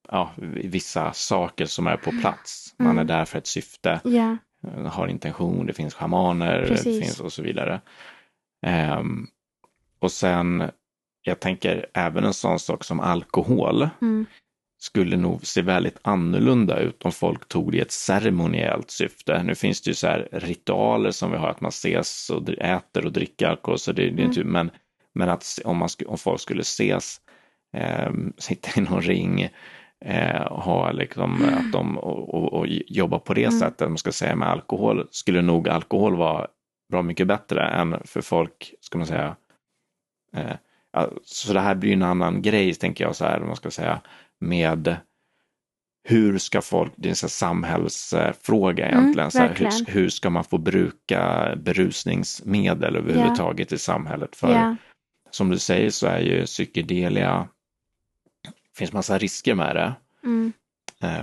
[0.07, 0.31] ja,
[0.63, 2.73] vissa saker som är på plats.
[2.77, 2.97] Man mm.
[2.97, 4.35] är där för ett syfte, yeah.
[4.85, 7.81] har intention, det finns schamaner det finns och så vidare.
[8.97, 9.27] Um,
[9.99, 10.71] och sen,
[11.21, 14.25] jag tänker även en sån sak som alkohol mm.
[14.79, 19.43] skulle nog se väldigt annorlunda ut om folk tog det i ett ceremoniellt syfte.
[19.43, 23.05] Nu finns det ju så här ritualer som vi har, att man ses och äter
[23.05, 24.25] och dricker alkohol, så det, det är mm.
[24.25, 24.71] inte, men,
[25.13, 27.21] men att om, man, om folk skulle ses
[27.73, 29.49] eh, sitta i någon ring,
[30.05, 31.57] eh, ha liksom mm.
[31.57, 33.59] att de och, och, och jobba på det mm.
[33.59, 36.47] sättet, man ska säga med alkohol, skulle nog alkohol vara
[36.91, 39.35] bra mycket bättre än för folk, ska man säga.
[40.35, 40.55] Eh,
[41.23, 44.01] så det här blir en annan grej, tänker jag, så här, man ska säga,
[44.39, 44.97] med
[46.09, 50.29] hur ska folk, det är en samhällsfråga mm, egentligen, mm, så här, hur, hur, ska
[50.29, 53.75] man få bruka berusningsmedel överhuvudtaget yeah.
[53.75, 54.35] i samhället?
[54.35, 54.73] För yeah.
[55.31, 57.47] som du säger så är ju psykedelia
[58.77, 59.93] finns massa risker med det.
[60.23, 60.53] Mm.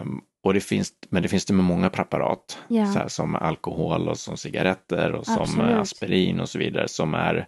[0.01, 2.87] Um, och det finns, men det finns det med många preparat, ja.
[2.87, 5.49] så här, som alkohol och som cigaretter och Absolut.
[5.49, 7.47] som aspirin och så vidare som är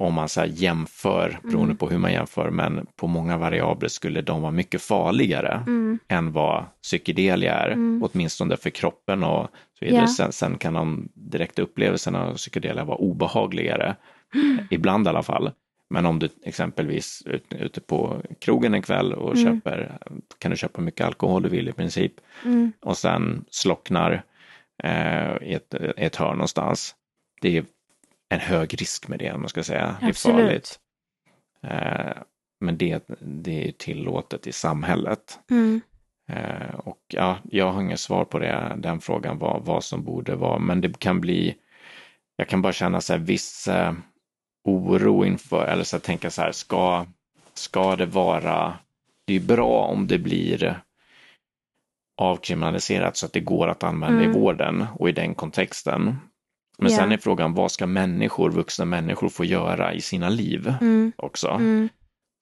[0.00, 1.76] om man så jämför, beroende mm.
[1.76, 5.98] på hur man jämför, men på många variabler skulle de vara mycket farligare mm.
[6.08, 8.02] än vad psykedelia är, mm.
[8.02, 9.48] åtminstone för kroppen och
[9.78, 9.96] så vidare.
[9.96, 10.08] Yeah.
[10.08, 13.96] Sen, sen, kan de direkta upplevelserna av psykedelia vara obehagligare,
[14.34, 14.58] mm.
[14.70, 15.50] ibland i alla fall.
[15.90, 19.44] Men om du exempelvis är ute på krogen en kväll och mm.
[19.44, 19.98] köper,
[20.38, 22.12] kan du köpa mycket alkohol du vill i princip
[22.44, 22.72] mm.
[22.80, 24.22] och sen slocknar
[24.82, 26.94] eh, i, ett, i ett hörn någonstans.
[27.40, 27.64] Det är
[28.28, 29.96] en hög risk med det, om man ska säga.
[30.00, 30.36] Det är Absolut.
[30.36, 30.78] farligt.
[31.62, 32.22] Eh,
[32.60, 35.38] men det, det är tillåtet i samhället.
[35.50, 35.80] Mm.
[36.28, 40.36] Eh, och ja, jag har inget svar på det, den frågan, vad, vad som borde
[40.36, 41.56] vara, men det kan bli,
[42.36, 43.92] jag kan bara känna så här viss eh,
[44.64, 47.06] oro inför, eller så här, tänka så här, ska,
[47.54, 48.78] ska det vara,
[49.26, 50.80] det är bra om det blir
[52.20, 54.30] avkriminaliserat så att det går att använda Mm.
[54.30, 56.16] i vården och i den kontexten.
[56.78, 56.98] Men Ja.
[56.98, 61.12] sen är frågan, vad ska människor, vuxna människor få göra i sina liv Mm.
[61.16, 61.48] också?
[61.48, 61.88] Mm.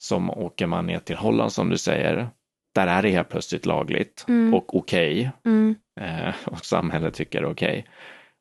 [0.02, 2.28] Som åker man ner till Holland som du säger,
[2.74, 4.54] där är det helt plötsligt lagligt Mm.
[4.54, 5.74] och okej Mm.
[6.00, 7.86] eh, och samhället tycker det är okej.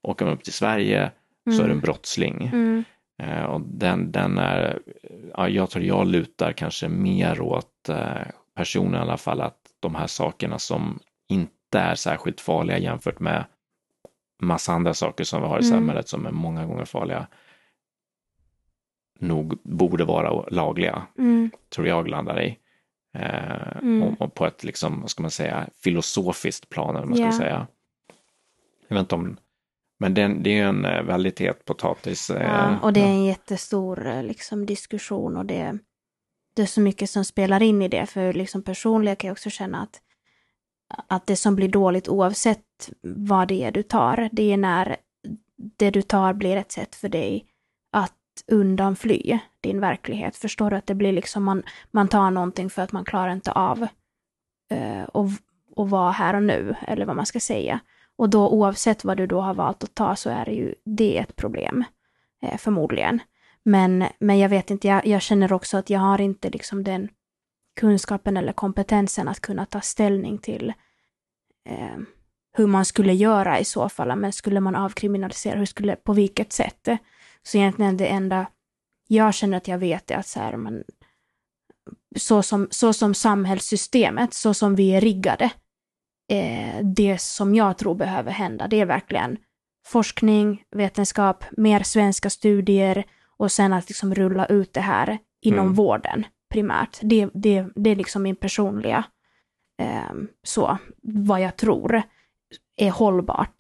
[0.07, 1.11] Åker man upp till Sverige
[1.57, 2.51] så är du en brottsling.
[3.17, 4.79] Eh, och den, den är,
[5.33, 9.95] ja, jag tror jag lutar kanske mer åt eh, personen i alla fall att de
[9.95, 13.45] här sakerna som inte är särskilt farliga jämfört med
[14.41, 15.77] massa andra saker som vi har i Mm.
[15.79, 17.27] samhället som är många gånger farliga
[19.19, 21.51] nog borde vara lagliga, Mm.
[21.69, 22.57] tror jag landar i.
[23.13, 24.03] Eh, Mm.
[24.03, 27.31] och, och på ett, liksom, vad ska man säga, filosofiskt plan, eller vad man Ja.
[27.31, 27.67] ska säga.
[28.87, 29.37] Jag vet inte om,
[29.99, 32.29] men det, det är ju en eh, väldigt het potatis.
[32.29, 35.77] eh, Ja, och det är en jättestor eh, liksom, diskussion och det,
[36.55, 38.05] det är så mycket som spelar in i det.
[38.05, 40.01] För liksom, personligen kan jag också känna att,
[41.07, 44.97] att det som blir dåligt oavsett vad det är du tar, det är när
[45.77, 47.45] det du tar blir ett sätt för dig
[47.91, 48.13] att
[48.47, 50.35] undanfly din verklighet.
[50.35, 53.51] Förstår du att det blir liksom man, man tar någonting för att man klarar inte
[53.51, 53.87] av
[54.71, 55.29] eh, och,
[55.75, 57.79] och vara här och nu, eller vad man ska säga.
[58.17, 61.17] Och då oavsett vad du då har valt att ta så är det ju det
[61.17, 61.83] ett problem,
[62.41, 63.19] eh, förmodligen.
[63.63, 67.09] Men, men jag vet inte, jag, jag känner också att jag har inte liksom den
[67.79, 70.73] kunskapen eller kompetensen att kunna ta ställning till
[71.69, 71.97] eh,
[72.53, 74.15] hur man skulle göra i så fall.
[74.15, 76.87] Men skulle man avkriminalisera, hur skulle, på vilket sätt?
[77.43, 78.45] Så egentligen det enda
[79.07, 80.83] jag känner att jag vet är att så här, man,
[82.15, 85.51] så, som, så som samhällssystemet, så som vi är riggade,
[86.29, 89.37] eh, det som jag tror behöver hända, det är verkligen
[89.87, 93.03] forskning, vetenskap, mer svenska studier
[93.37, 95.73] och sen att liksom rulla ut det här inom Mm.
[95.73, 96.99] vården primärt.
[97.01, 99.03] Det, det, det är liksom min personliga,
[99.81, 100.11] eh,
[100.43, 102.01] så, vad jag tror
[102.77, 103.57] är hållbart.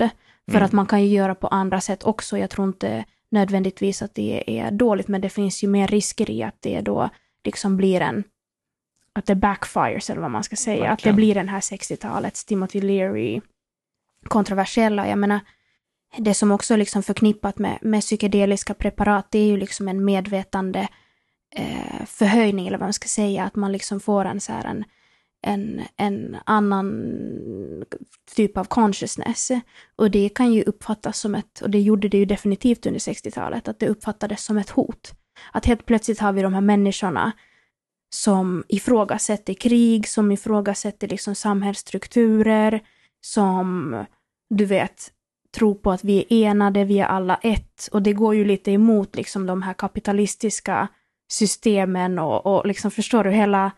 [0.51, 0.63] För Mm.
[0.65, 2.37] att man kan ju göra på andra sätt också.
[2.37, 6.43] Jag tror inte nödvändigtvis att det är dåligt, men det finns ju mer risker i
[6.43, 7.09] att det då
[7.43, 8.23] liksom blir en
[9.17, 10.75] att det backfires, eller vad man ska säga.
[10.75, 11.15] Att det Verkligen.
[11.15, 13.41] blir den här 60-talets Timothy Leary
[14.23, 15.07] kontroversiella.
[15.07, 15.39] Jag menar,
[16.17, 20.05] det som också är liksom förknippat med, med psykedeliska preparat, det är ju liksom en
[20.05, 20.87] medvetande
[21.55, 24.83] eh, förhöjning, eller vad man ska säga, att man liksom får en så här en,
[25.41, 27.05] en, en annan
[28.35, 29.51] typ av consciousness.
[29.95, 33.67] Och det kan ju uppfattas som ett, och det gjorde det ju definitivt under 60-talet,
[33.67, 35.13] att det uppfattades som ett hot.
[35.51, 37.31] Att helt plötsligt har vi de här människorna
[38.09, 42.81] som ifrågasätter krig, som ifrågasätter liksom samhällsstrukturer,
[43.21, 43.95] som
[44.49, 45.11] du vet,
[45.51, 47.89] tror på att vi är enade, vi är alla ett.
[47.91, 50.87] Och det går ju lite emot liksom de här kapitalistiska
[51.31, 53.71] systemen och, och liksom förstår du hela,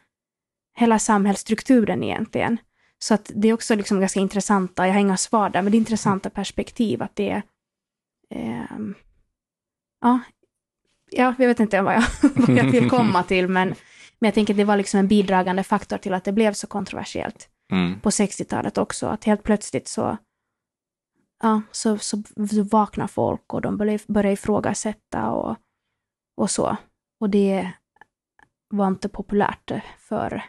[0.76, 2.58] hela samhällsstrukturen egentligen.
[3.00, 5.76] Så att det är också liksom ganska intressanta, jag har inga svar där, men det
[5.76, 7.44] är intressanta perspektiv att det är...
[8.30, 8.80] Eh,
[10.02, 10.20] ja,
[11.12, 12.04] ja, jag vet inte vad jag,
[12.36, 13.76] vad jag vill komma till, men,
[14.20, 16.68] men jag tänker att det var liksom en bidragande faktor till att det blev så
[16.68, 18.00] kontroversiellt Mm.
[18.00, 20.18] på 60-talet också, att helt plötsligt så,
[21.44, 25.58] ja, så, så, så vaknar folk och de börjar, börjar ifrågasätta och,
[26.38, 26.78] och så.
[27.20, 27.72] Och det
[28.70, 30.44] var inte populärt för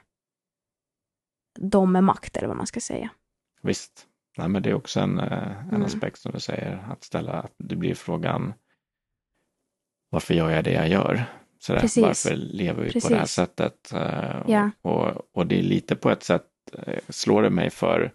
[1.60, 3.10] de med makt, eller vad man ska säga.
[3.62, 4.06] Visst.
[4.38, 5.82] Nej, men det är också en, eh, en Mm.
[5.82, 8.52] aspekt som du säger, att ställa, att det blir frågan
[10.10, 11.24] varför gör jag det jag gör?
[11.62, 12.02] Så där, Precis.
[12.02, 13.34] varför lever vi på det här Precis.
[13.34, 13.92] sättet?
[13.92, 14.70] Eh, Ja.
[14.82, 16.44] Och, och det är lite på ett sätt,
[16.86, 18.12] eh, slår det mig för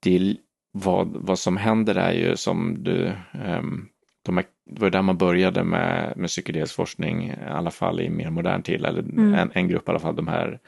[0.00, 0.36] det är,
[0.72, 3.12] vad, vad som händer är ju som du,
[3.44, 3.88] ehm,
[4.24, 8.10] de här, det var där man började med, med psykedelisk forskning, i alla fall i
[8.10, 9.34] mer modern tid, eller Mm.
[9.34, 10.58] en, en grupp i alla fall, de här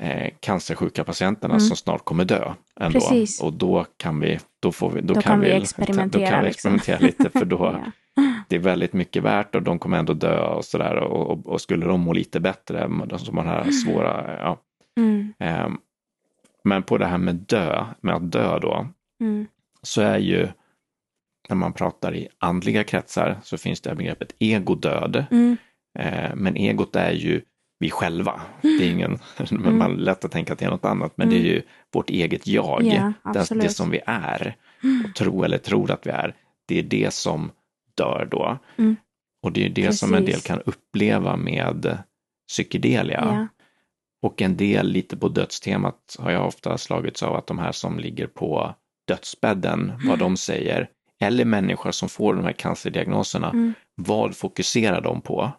[0.00, 1.60] eh, cancersjuka patienterna Mm.
[1.60, 3.00] som snart kommer dö ändå.
[3.00, 3.40] Precis.
[3.42, 6.30] Och då kan vi, då får vi, då, Då kan, kan vi vi, experimentera, Då
[6.30, 6.74] kan vi liksom.
[6.74, 7.80] experimentera lite för då,
[8.16, 8.22] Ja.
[8.52, 11.60] Det är väldigt mycket värt och de kommer ändå dö och sådär och, och, och
[11.60, 14.60] skulle de må lite bättre, de som har den här svåra, ja.
[15.00, 15.78] Mm, Ehm,
[16.64, 18.86] men på det här med dö, med att dö då,
[19.20, 19.46] mm,
[19.82, 20.48] så är ju
[21.48, 25.24] när man pratar i andliga kretsar så finns det här begreppet egodöd.
[25.30, 25.56] mm,
[25.98, 27.40] Eh, men egot är ju
[27.78, 28.40] vi själva.
[28.62, 29.18] Det är ingen,
[29.50, 32.10] men man lätt att tänka att det är något annat, men det är ju vårt
[32.10, 32.82] eget jag.
[32.82, 34.56] Ja, det, det som vi är
[35.08, 36.34] och tro eller tror att vi är.
[36.66, 37.50] Det är det som
[37.94, 38.58] dör då.
[38.76, 38.96] Mm.
[39.42, 40.46] Och det är det som en del Precis.
[40.46, 41.98] kan uppleva med
[42.48, 43.20] psykedelia.
[43.24, 43.46] Ja.
[44.22, 47.98] Och en del lite på dödstemat har jag ofta slagits av att de här som
[47.98, 48.74] ligger på
[49.04, 50.88] dödsbädden, vad de säger,
[51.20, 53.74] eller människor som får de här cancerdiagnoserna, Mm.
[53.94, 55.52] vad fokuserar de på?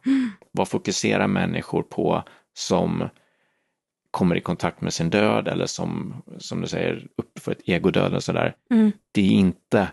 [0.51, 2.23] Vad fokuserar människor på
[2.53, 3.09] som
[4.11, 8.13] kommer i kontakt med sin död eller som, som du säger, upp för ett egodöd
[8.13, 8.55] och sådär.
[8.71, 8.91] Mm.
[9.11, 9.87] Det är inte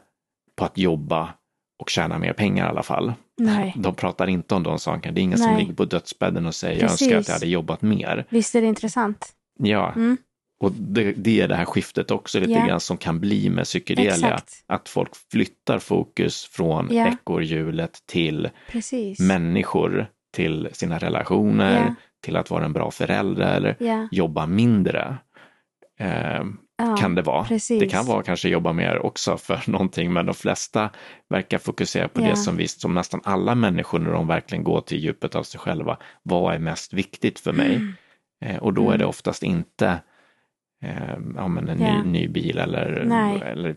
[0.56, 1.34] på att jobba
[1.80, 3.12] och tjäna mer pengar i alla fall.
[3.38, 3.74] Nej.
[3.76, 5.14] De pratar inte om de sakerna.
[5.14, 5.60] Det är ingen som Nej.
[5.60, 7.02] ligger på dödsbädden och säger jag Precis.
[7.08, 8.26] önskar att jag hade jobbat mer.
[8.28, 9.28] Visst är det intressant?
[9.58, 10.16] Ja, Mm.
[10.62, 12.66] och det, det är det här skiftet också lite Ja.
[12.66, 14.40] grann som kan bli med psykedelia.
[14.66, 17.06] Att folk flyttar fokus från Ja.
[17.08, 19.18] ekorrhjulet till Precis.
[19.20, 21.94] människor, till sina relationer, Ja.
[22.24, 24.08] till att vara en bra förälder Ja.
[24.10, 25.16] jobba mindre.
[25.98, 26.44] Eh,
[26.80, 26.96] Ja.
[26.96, 27.44] kan det vara.
[27.44, 27.80] precis.
[27.80, 30.90] Det kan vara kanske jobba mer också för någonting, men de flesta
[31.28, 32.26] verkar fokusera på Ja.
[32.28, 35.60] det som visst, som nästan alla människor när de verkligen går till djupet av sig
[35.60, 35.96] själva.
[36.22, 37.74] Vad är mest viktigt för mig?
[37.76, 37.94] Mm.
[38.44, 39.08] Eh, och då är det Mm.
[39.08, 40.00] oftast inte
[40.82, 42.02] eh, ja, men en Ja.
[42.02, 43.42] ny, ny bil eller, Nej.
[43.46, 43.76] eller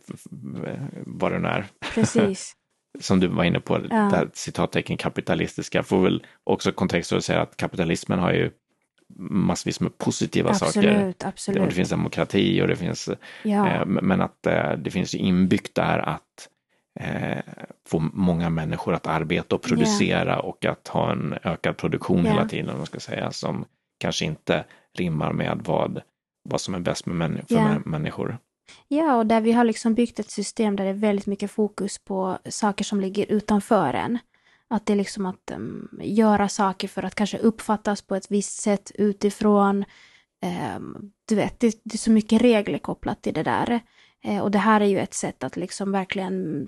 [1.06, 1.66] vad det nu är.
[1.94, 2.54] Precis.
[3.00, 3.96] Som du var inne på, Ja.
[3.96, 5.84] det här citattecken kapitalistiska.
[5.84, 8.52] Får väl också kontextualisera att kapitalismen har ju
[9.18, 10.68] massvis med positiva saker.
[10.80, 11.64] absolut, Det, och absolut.
[11.70, 13.10] det finns demokrati och det finns
[13.44, 13.70] ja.
[13.70, 16.50] Eh, Men att eh, det finns inbyggt där att
[17.00, 17.44] eh,
[17.88, 22.32] få många människor att arbeta och producera och att ha en ökad produktion Ja.
[22.32, 23.66] hela tiden, om man ska säga, som
[24.00, 24.64] kanske inte
[24.98, 26.02] rimmar med vad,
[26.50, 28.38] vad som är bäst med män, för mä- människor.
[28.88, 31.98] Ja, och där vi har liksom byggt ett system där det är väldigt mycket fokus
[32.06, 34.18] på saker som ligger utanför en.
[34.74, 38.62] Att det är liksom att um, göra saker för att kanske uppfattas på ett visst
[38.62, 39.86] sätt utifrån.
[40.76, 43.80] Um, du vet, det, det är så mycket regler kopplat till det där.
[44.28, 46.68] Uh, och det här är ju ett sätt att liksom verkligen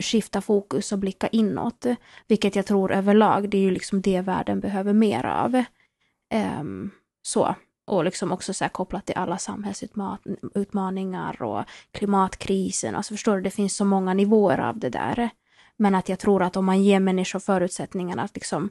[0.00, 1.86] skifta fokus och blicka inåt.
[2.28, 5.64] Vilket jag tror överlag, det är ju liksom det världen behöver mer av.
[6.60, 6.90] Um,
[7.22, 7.54] så.
[7.86, 12.94] Och liksom också så här kopplat till alla samhällsutmaningar och klimatkrisen.
[12.94, 15.30] Alltså förstår du, det finns så många nivåer av det där.
[15.80, 18.70] Men att jag tror att om man ger människor förutsättningarna att liksom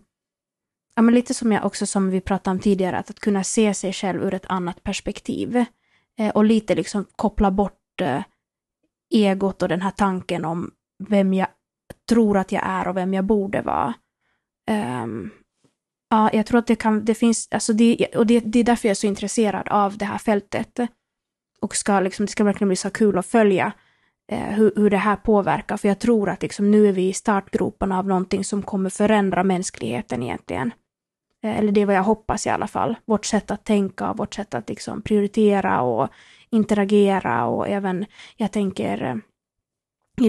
[0.96, 3.74] Ja, men lite som jag också som vi pratade om tidigare, att, att kunna se
[3.74, 5.66] sig själv ur ett annat perspektiv.
[6.18, 8.24] Eh, och lite liksom koppla bort eh,
[9.14, 10.72] egot och den här tanken om
[11.10, 11.48] vem jag
[12.10, 13.94] tror att jag är och vem jag borde vara.
[15.04, 15.32] Um,
[16.10, 18.88] ja, jag tror att det kan, det finns, alltså det, och det, det är därför
[18.88, 20.80] jag är så intresserad av det här fältet.
[21.62, 23.74] Och ska liksom, det ska verkligen bli så kul att följa
[24.32, 27.14] Eh, hur, hur det här påverkar, för jag tror att liksom, nu är vi i
[27.14, 30.74] startgroparna av någonting som kommer förändra mänskligheten egentligen.
[31.44, 32.96] Eh, eller det är vad jag hoppas i alla fall.
[33.06, 36.10] Vårt sätt att tänka, och vårt sätt att liksom prioritera och
[36.50, 38.06] interagera och även,
[38.38, 39.16] jag tänker, eh,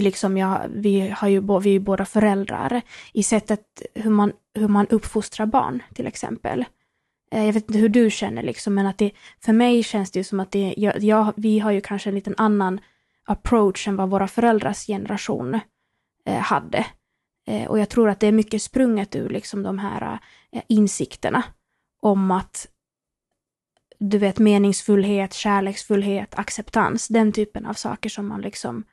[0.01, 2.81] liksom jag, vi, har ju, vi är ju båda föräldrar,
[3.13, 6.65] i sättet hur man, hur man uppfostrar barn till exempel.
[7.31, 10.19] Eh, jag vet inte hur du känner liksom, men att det, för mig känns det
[10.19, 12.79] ju som att det, jag, jag, vi har ju kanske en liten annan
[13.25, 15.59] approach än vad våra föräldrars generation
[16.25, 16.85] eh, hade.
[17.47, 20.19] Eh, och jag tror att det är mycket sprunget ur liksom de här
[20.51, 21.43] eh, insikterna
[21.99, 22.67] om att
[23.99, 28.83] du vet meningsfullhet, kärleksfullhet, acceptans, den typen av saker som man liksom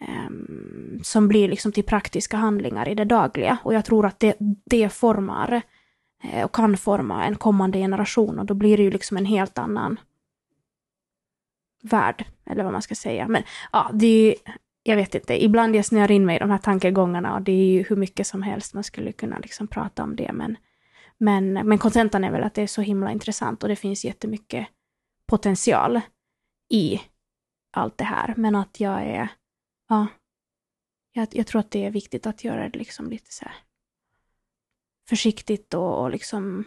[0.00, 3.58] ehm, som blir liksom till praktiska handlingar i det dagliga.
[3.64, 5.62] Och jag tror att det, det formar
[6.22, 9.58] eh, och kan forma en kommande generation och då blir det ju liksom en helt
[9.58, 10.00] annan
[11.82, 13.28] värld, eller vad man ska säga.
[13.28, 13.42] Men
[13.72, 14.34] ja, det är,
[14.82, 17.72] jag vet inte, ibland jag snör in mig i de här tankegångarna och det är
[17.72, 20.32] ju hur mycket som helst man skulle kunna liksom prata om det.
[20.32, 20.56] Men,
[21.18, 24.66] men, men kontentan är väl att det är så himla intressant och det finns jättemycket
[25.26, 26.00] potential
[26.68, 27.00] i
[27.72, 28.34] allt det här.
[28.36, 29.28] Men att jag är,
[29.88, 30.06] ja,
[31.12, 33.54] jag, jag tror att det är viktigt att göra det liksom lite så här
[35.08, 36.64] försiktigt och, och liksom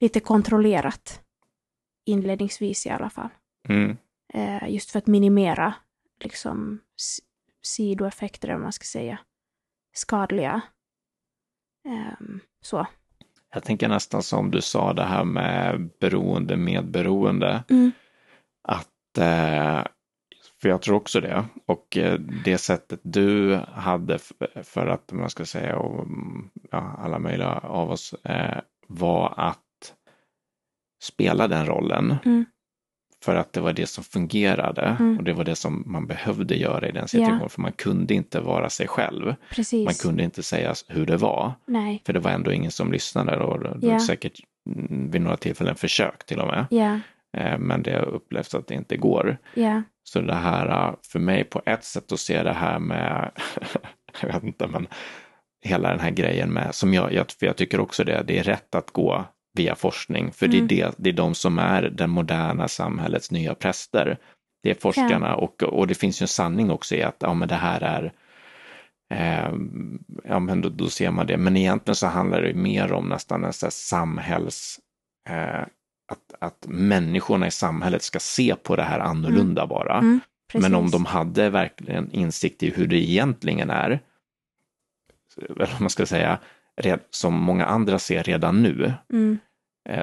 [0.00, 1.22] lite kontrollerat.
[2.04, 3.28] Inledningsvis i alla fall.
[3.68, 3.96] Mm.
[4.34, 5.74] Eh, just för att minimera
[6.20, 6.80] liksom
[7.62, 9.18] sidoeffekter, vad man ska säga.
[9.92, 10.60] Skadliga.
[11.84, 12.86] Ehm, så.
[13.54, 17.64] Jag tänker nästan som du sa det här med beroende medberoende.
[17.68, 17.92] Mm.
[18.62, 19.84] Att, eh,
[20.60, 21.44] för jag tror också det.
[21.66, 24.18] Och eh, det sättet du hade
[24.62, 29.94] för att, man ska säga, och mm, ja, alla möjliga av oss, eh, var att
[31.02, 32.16] spela den rollen.
[32.24, 32.44] Mm.
[33.26, 35.18] För att det var det som fungerade Mm.
[35.18, 37.48] och det var det som man behövde göra i den situationen.
[37.48, 39.34] För man kunde inte vara sig själv.
[39.50, 39.84] Precis.
[39.84, 41.52] Man kunde inte säga hur det var.
[41.66, 42.02] Nej.
[42.06, 44.00] För det var ändå ingen som lyssnade och Ja.
[44.00, 46.66] säkert mm, vid några tillfällen försök till och med.
[47.36, 49.36] Eh, Men det har upplevts att det inte går.
[49.54, 49.82] Ja.
[50.04, 53.30] Så det här, eh, för mig på ett sätt att se det här med
[54.22, 54.86] jag vet inte, men
[55.64, 58.42] hela den här grejen med, som jag, jag, för jag tycker också det, det är
[58.42, 59.24] rätt att gå
[59.58, 60.66] via forskning, för Mm.
[60.66, 64.18] det, är det, det är de som är den moderna samhällets nya präster.
[64.62, 67.48] Det är forskarna och, och det finns ju en sanning också i att ja, men
[67.48, 68.12] det här är
[69.14, 69.52] eh,
[70.24, 71.36] ja, men då, då ser man det.
[71.36, 74.80] Men egentligen så handlar det mer om nästan en här samhälls...
[75.28, 75.62] Eh,
[76.12, 79.98] att, att människorna i samhället ska se på det här annorlunda bara.
[79.98, 80.20] Mm,
[80.54, 84.00] Men om de hade verkligen insikt i hur det egentligen är,
[85.36, 86.38] eller vad man ska säga,
[87.10, 89.38] som många andra ser redan nu, Mm,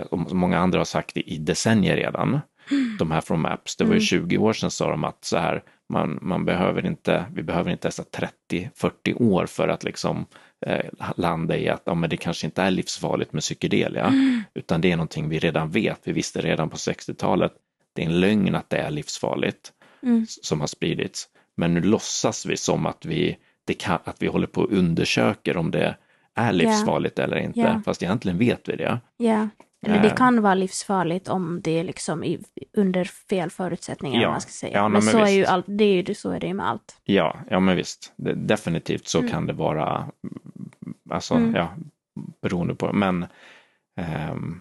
[0.09, 2.39] som många andra har sagt i, decennier redan,
[2.99, 4.05] de här från Maps, det var ju Mm.
[4.05, 7.87] 20 år sedan sa de att så här, man, man behöver inte, vi behöver inte
[7.87, 8.03] dessa
[8.51, 10.25] 30-40 år för att liksom
[10.65, 14.41] eh, landa i att ja, men det kanske inte är livsfarligt med psykedelia, Mm.
[14.55, 17.51] utan det är någonting vi redan vet, vi visste redan på 60-talet,
[17.95, 19.71] det är en lögn att det är livsfarligt
[20.03, 21.27] mm, som har spridits.
[21.57, 25.57] Men nu låtsas vi som att vi, det kan, att vi håller på och undersöker
[25.57, 25.95] om det
[26.35, 27.81] är livsfarligt eller inte, Ja.
[27.85, 28.99] fast egentligen vet vi det.
[29.17, 29.49] ja.
[29.83, 30.15] Eller det Eh.
[30.15, 32.39] kan vara livsfarligt om det är liksom i,
[32.73, 34.31] under fel förutsättningar, Ja.
[34.31, 34.73] man ska säga.
[34.77, 36.69] Ja, men men så är, ju allt, det är ju så är det ju med
[36.69, 36.97] allt.
[37.03, 39.31] Ja, ja men visst, det, definitivt så Mm.
[39.31, 41.55] kan det vara, mm, alltså Mm.
[41.55, 41.73] ja,
[42.41, 43.25] beroende på, men
[43.99, 44.59] ehm,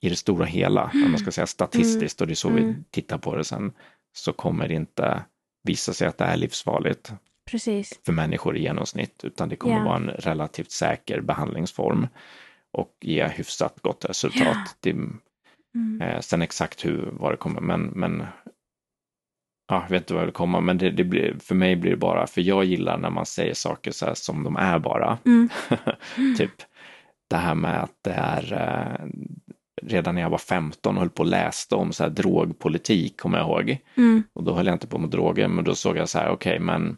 [0.00, 2.84] i det stora hela, om man ska säga statistiskt, och det är så vi Mm.
[2.90, 3.72] tittar på det sen,
[4.12, 5.22] så kommer det inte
[5.62, 7.12] visa sig att det är livsfarligt
[7.50, 8.00] Precis.
[8.06, 9.84] för människor i genomsnitt, utan det kommer Ja.
[9.84, 12.06] vara en relativt säker behandlingsform
[12.72, 14.76] och ge hyfsat gott resultat.
[14.80, 14.96] Det,
[15.74, 16.00] Mm.
[16.00, 18.22] eh, sen exakt hur, vad det kommer, men, men
[19.68, 21.90] ja, jag vet inte vad det vill komma, men det, det blir, för mig blir
[21.90, 25.18] det bara, för jag gillar när man säger saker så här som de är bara.
[25.26, 25.48] Mm.
[26.38, 26.52] typ
[27.30, 29.06] det här med att det är eh,
[29.82, 33.38] redan när jag var 15 och höll på och läste om så här drogpolitik, kommer
[33.38, 33.78] jag ihåg.
[33.94, 34.22] Mm.
[34.32, 36.58] Och då höll jag inte på med droger, men då såg jag så här, okej,
[36.58, 36.96] men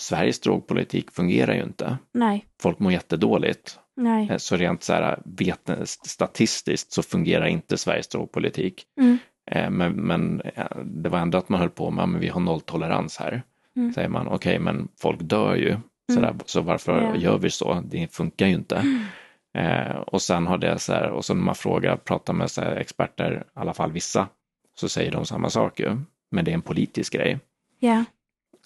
[0.00, 1.98] Sveriges drogpolitik fungerar ju inte.
[2.12, 3.78] Nej, Folk mår jättedåligt.
[4.02, 4.28] Nej.
[4.30, 5.18] Eh, Så rent så här,
[6.06, 8.84] statistiskt så fungerar inte Sveriges drogpolitik.
[9.00, 9.18] Mm.
[9.50, 12.40] Eh, Men, men eh, det var ändå att man höll på med, men vi har
[12.40, 13.42] nolltolerans här.
[13.76, 13.92] Mm.
[13.92, 15.76] Säger man, okej, men folk dör ju.
[16.14, 17.16] Så, där, så varför Ja.
[17.16, 17.82] gör vi så?
[17.84, 19.06] Det funkar ju inte.
[19.58, 22.60] Eh, och sen har det så här, och så när man frågar, pratar med så
[22.60, 24.28] här experter, i alla fall vissa,
[24.76, 25.96] så säger de samma sak ju.
[26.30, 27.38] Men det är en politisk grej.
[27.78, 28.04] Ja.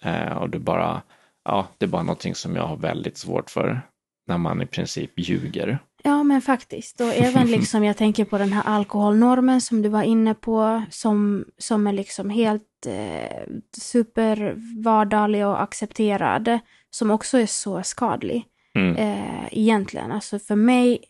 [0.02, 1.02] Eh, och det är bara,
[1.44, 3.80] ja, det är bara någonting som jag har väldigt svårt för.
[4.26, 5.78] När man i princip ljuger.
[6.02, 7.00] Ja, men faktiskt.
[7.00, 11.44] Och även liksom, jag tänker på den här alkoholnormen som du var inne på, som,
[11.58, 13.42] som är liksom helt eh,
[13.78, 14.54] super
[14.84, 16.58] vardaglig och accepterad,
[16.90, 18.44] som också är så skadlig
[18.76, 18.96] Mm.
[18.96, 20.12] eh, egentligen.
[20.12, 21.04] Alltså för mig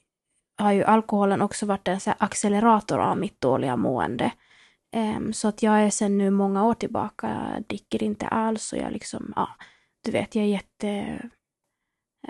[0.58, 4.32] har ju alkoholen också varit en så accelerator av mitt dåliga mående.
[4.94, 8.92] Em, så att jag är sedan nu många år tillbaka, dricker inte alls och jag
[8.92, 9.48] liksom, ja,
[10.04, 11.18] du vet, jag är jätte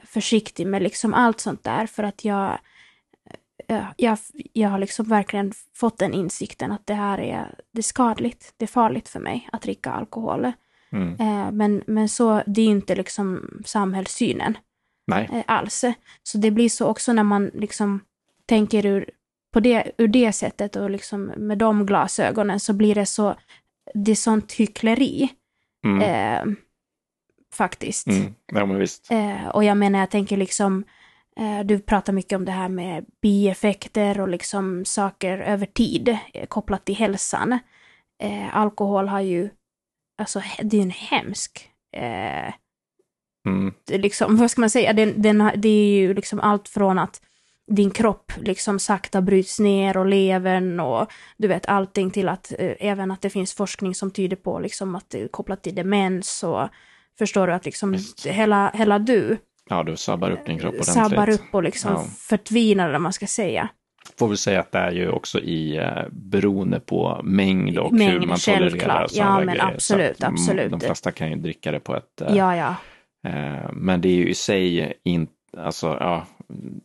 [0.04, 2.58] försiktig med liksom allt sånt där för att jag,
[3.68, 4.18] eh, jag,
[4.52, 8.64] jag har liksom verkligen fått den insikten att det här är, det är skadligt, det
[8.64, 10.52] är farligt för mig att dricka alkohol.
[10.92, 11.20] Mm.
[11.20, 14.58] Eh, men, men så, det är inte liksom samhällssynen
[15.06, 15.84] Nej, eh, alls.
[16.22, 18.00] Så det blir så också när man liksom
[18.46, 19.10] tänker ur,
[19.52, 23.34] på det, ur det sättet och liksom med de glasögonen så blir det så,
[23.94, 25.28] det är sånt hyckleri
[25.84, 26.00] mm.
[26.02, 26.56] eh,
[27.54, 28.06] faktiskt.
[28.06, 28.34] Mm.
[28.52, 29.10] Ja, men visst.
[29.10, 30.84] Eh, och jag menar, jag tänker liksom,
[31.36, 36.46] eh, du pratar mycket om det här med bieffekter och liksom saker över tid eh,
[36.46, 37.58] kopplat till hälsan.
[38.22, 39.50] Eh, alkohol har ju,
[40.18, 42.54] alltså det är en hemsk, eh,
[43.46, 43.74] Mm.
[43.88, 47.20] liksom, vad ska man säga, den, den, det är ju liksom allt från att
[47.66, 52.72] din kropp liksom sakta bryts ner och levern och du vet allting till att eh,
[52.80, 56.42] även att det finns forskning som tyder på liksom att det är kopplat till demens
[56.42, 56.68] och
[57.18, 57.96] förstår du att liksom
[58.26, 59.38] hela, hela du
[59.70, 60.94] Ja, du sabbar upp din kropp ordentligt.
[60.94, 62.04] sabbar upp och liksom Ja.
[62.18, 63.68] förtvinar eller man ska säga.
[64.18, 67.98] Får vi säga att det är ju också i eh, beroende på mängd och hur
[67.98, 69.10] Mängd, man tolererar självklart.
[69.10, 69.74] sådana Ja, där men grejer.
[69.74, 70.70] Absolut, mm, absolut.
[70.70, 72.20] De flesta kan ju dricka det på ett...
[72.20, 72.74] eh, Ja, ja.
[73.30, 76.26] eh, men det är ju i sig inte, alltså ja,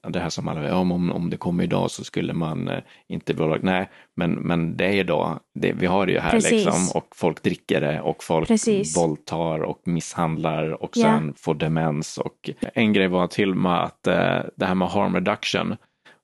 [0.10, 3.34] det här som alla, ja, om, om det kommer idag så skulle man eh, inte
[3.34, 6.52] vilja, nej, men, men det är idag, det, vi har det ju här Precis.
[6.52, 8.98] liksom och folk dricker det och folk Precis.
[8.98, 14.40] våldtar och misshandlar och sen får demens och en grej var till med att eh,
[14.56, 15.76] det här med harm reduction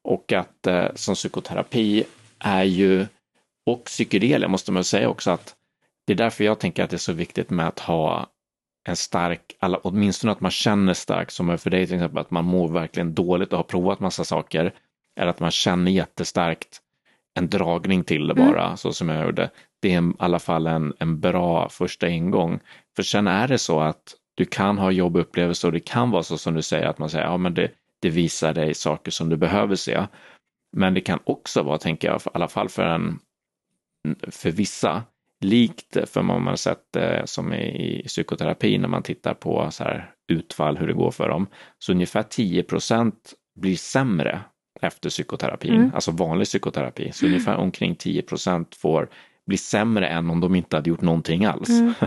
[0.03, 2.03] och att eh, som psykoterapi
[2.39, 3.05] är ju
[3.65, 5.55] och psykedelia måste man säga också att
[6.07, 8.27] det är därför jag tänker att det är så viktigt med att ha
[8.87, 12.31] en stark, alla, åtminstone att man känner starkt, som är för dig till exempel, att
[12.31, 14.73] man mår verkligen dåligt och har provat massa saker,
[15.19, 16.81] eller att man känner jättestarkt
[17.39, 18.47] en dragning till det Mm.
[18.47, 19.49] bara, så som jag gjorde.
[19.81, 22.59] Det är i alla fall en, en bra första ingång.
[22.95, 26.37] För sen är det så att du kan ha jobbupplevelser och det kan vara så
[26.37, 27.71] som du säger att man säger, ja men det,
[28.01, 30.07] det visar dig saker som du behöver se.
[30.77, 33.19] Men det kan också vara, tänker jag, i alla fall för, en,
[34.31, 35.03] för vissa,
[35.45, 39.71] likt för vad man har sett eh, som i, i psykoterapi när man tittar på
[39.71, 41.47] så här utfall, hur det går för dem.
[41.79, 43.11] Så ungefär 10%
[43.55, 44.41] blir sämre
[44.81, 45.91] efter psykoterapin, mm.
[45.93, 47.11] alltså vanlig psykoterapi.
[47.11, 47.33] Så mm.
[47.33, 48.23] ungefär omkring 10
[48.81, 49.09] får
[49.47, 51.69] bli sämre än om de inte hade gjort någonting alls.
[51.69, 51.93] Mm.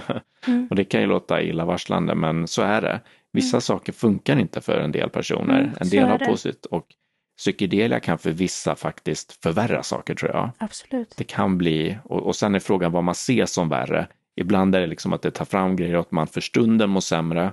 [0.47, 0.67] Mm.
[0.71, 3.01] och det kan ju låta illavarslande men så är det.
[3.33, 3.61] Vissa mm.
[3.61, 5.61] saker funkar inte för en del personer.
[5.61, 6.87] Mm, en del har på sitt och
[7.39, 10.51] psykedelia kan för vissa faktiskt förvärra saker tror jag.
[10.59, 11.15] Absolut.
[11.17, 14.07] Det kan bli, och, och sen är frågan vad man ser som värre.
[14.37, 17.53] Ibland är det liksom att det tar fram grejer att man för stunden mår sämre,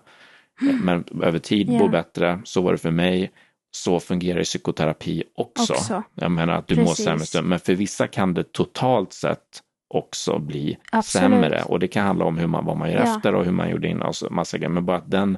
[0.62, 1.82] men över tid yeah.
[1.82, 2.42] mår bättre.
[2.44, 3.32] Så var det för mig.
[3.72, 5.74] Så fungerar psykoterapi också.
[5.74, 6.04] också.
[6.14, 7.06] Jag menar att du Precis.
[7.08, 11.24] mår sämre, men för vissa kan det totalt sett också bli Absolut.
[11.24, 13.16] sämre och det kan handla om hur man, vad man gör ja.
[13.16, 14.70] efter och hur man gjorde innan och så massa grejer.
[14.70, 15.38] Men bara att den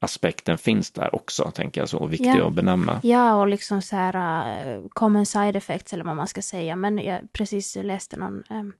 [0.00, 2.46] aspekten finns där också, tänker jag, så viktig ja.
[2.46, 3.00] att benämna.
[3.02, 6.76] Ja, och liksom så här uh, common side effects eller vad man ska säga.
[6.76, 8.72] Men jag precis läste någon um,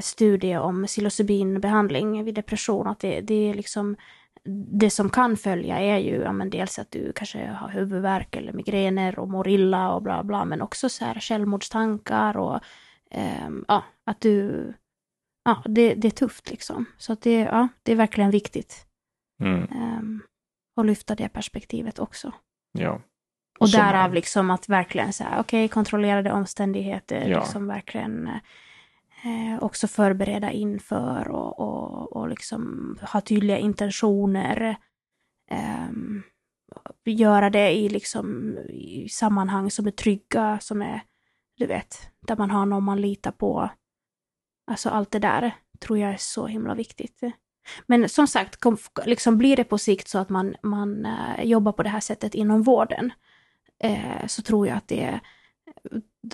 [0.00, 3.96] studie om psilocybinbehandling vid depression, att det, det är liksom
[4.80, 8.52] det som kan följa är ju ja, men dels att du kanske har huvudvärk eller
[8.52, 12.60] migräner och mår illa och bla bla, men också så här självmordstankar och
[13.46, 14.74] um, ja, att du,
[15.44, 16.84] ja, det, det är tufft liksom.
[16.98, 18.86] Så att det, ja, det är verkligen viktigt.
[19.40, 19.62] Mm.
[19.62, 20.22] Um,
[20.76, 22.32] och lyfta det perspektivet också.
[22.72, 22.92] Ja.
[23.58, 27.40] Och, och därav liksom att verkligen säga, okej, okay, kontrollerade omständigheter, ja.
[27.40, 28.26] liksom verkligen
[29.24, 34.76] eh, också förbereda inför och, och, och liksom ha tydliga intentioner.
[35.50, 35.88] Eh,
[37.04, 41.00] göra det i liksom i sammanhang som är trygga, som är
[41.56, 43.70] du vet, där man har någon man litar på.
[44.66, 47.20] Alltså allt det där tror jag är så himla viktigt.
[47.86, 51.72] Men som sagt, kom, liksom blir det på sikt så att man, man uh, jobbar
[51.72, 53.12] på det här sättet inom vården,
[53.84, 55.20] uh, så tror jag att det,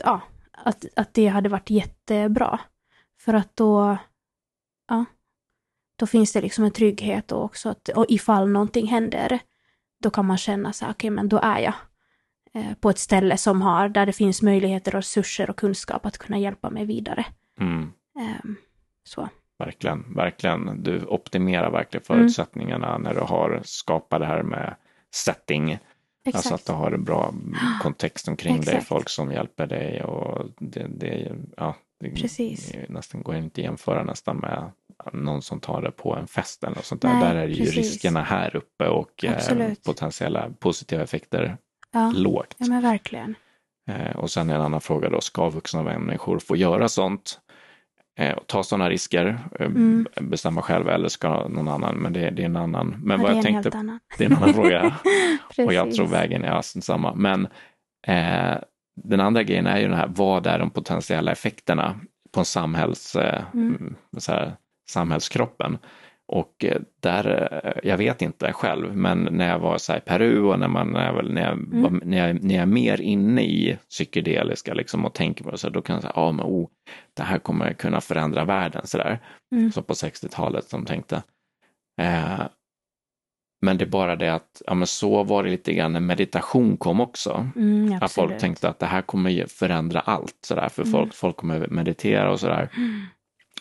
[0.05, 0.21] ja,
[0.53, 2.61] att, att det hade varit jättebra.
[3.21, 3.97] För att då,
[4.89, 5.05] ja,
[5.97, 9.39] då finns det liksom en trygghet och också att och ifall någonting händer,
[10.03, 11.75] då kan man känna så här, okej, okay, men då är jag
[12.53, 16.19] Eh, på ett ställe som har, där det finns möjligheter och resurser och kunskap att
[16.19, 17.27] kunna hjälpa mig vidare.
[17.61, 17.93] Mm.
[18.45, 18.57] Um,
[19.05, 19.29] så.
[19.65, 20.83] Verkligen, verkligen.
[20.83, 22.21] Du optimerar verkligen mm.
[22.21, 23.03] förutsättningarna mm.
[23.03, 24.75] när du har skapat det här med
[25.15, 25.73] setting.
[25.73, 26.37] Exakt.
[26.37, 27.35] Alltså att du har en bra
[27.83, 28.77] kontext omkring Exakt.
[28.77, 32.73] dig, folk som hjälper dig och det, det, ja, det precis.
[32.89, 34.71] nästan går inte att jämföra nästan med
[35.13, 37.15] någon som tar det på en fest eller något sånt där.
[37.15, 41.57] Nej, där är ju riskerna här uppe och eh, potentiella positiva effekter
[41.93, 42.13] ja.
[42.15, 42.55] lågt.
[42.59, 43.35] Ja, men verkligen.
[43.89, 47.41] Eh, och sen en annan fråga då, ska vuxna människor få göra sånt?
[48.19, 50.07] Eh, ta sådana risker, eh, mm.
[50.21, 52.97] bestämma själv eller ska någon annan, men det, det är en annan.
[53.03, 54.97] Men ja, vad jag tänkte, det är en annan fråga.
[55.67, 57.15] och jag tror vägen är samma.
[57.15, 57.49] Men
[58.07, 58.59] eh,
[58.97, 62.01] den andra grejen är ju den här, vad är de potentiella effekterna
[62.33, 63.97] på en samhälls, eh, mm.
[64.19, 64.57] så här,
[64.91, 65.79] samhällskroppen?
[66.33, 70.43] Och eh, där, eh, jag vet inte själv, men när jag var så i Peru
[70.43, 72.01] och när, man, när, jag, när, jag, mm.
[72.05, 75.69] när, jag, när jag är mer inne i psykedeliska liksom och tänker på det, så
[75.69, 76.69] då kan jag säga, ja ah, men oh,
[77.15, 79.19] det här kommer kunna förändra världen sådär.
[79.55, 79.73] Mm.
[79.73, 81.23] Så på 60-talet som tänkte.
[82.01, 82.41] Eh,
[83.63, 86.77] men det är bara det att, ja men så var det lite grann när meditation
[86.77, 87.51] kom också.
[87.57, 90.93] Mm, att folk tänkte att det här kommer förändra allt sådär, för mm.
[90.93, 92.71] folk, folk kommer meditera och sådär.
[92.77, 93.01] Mm.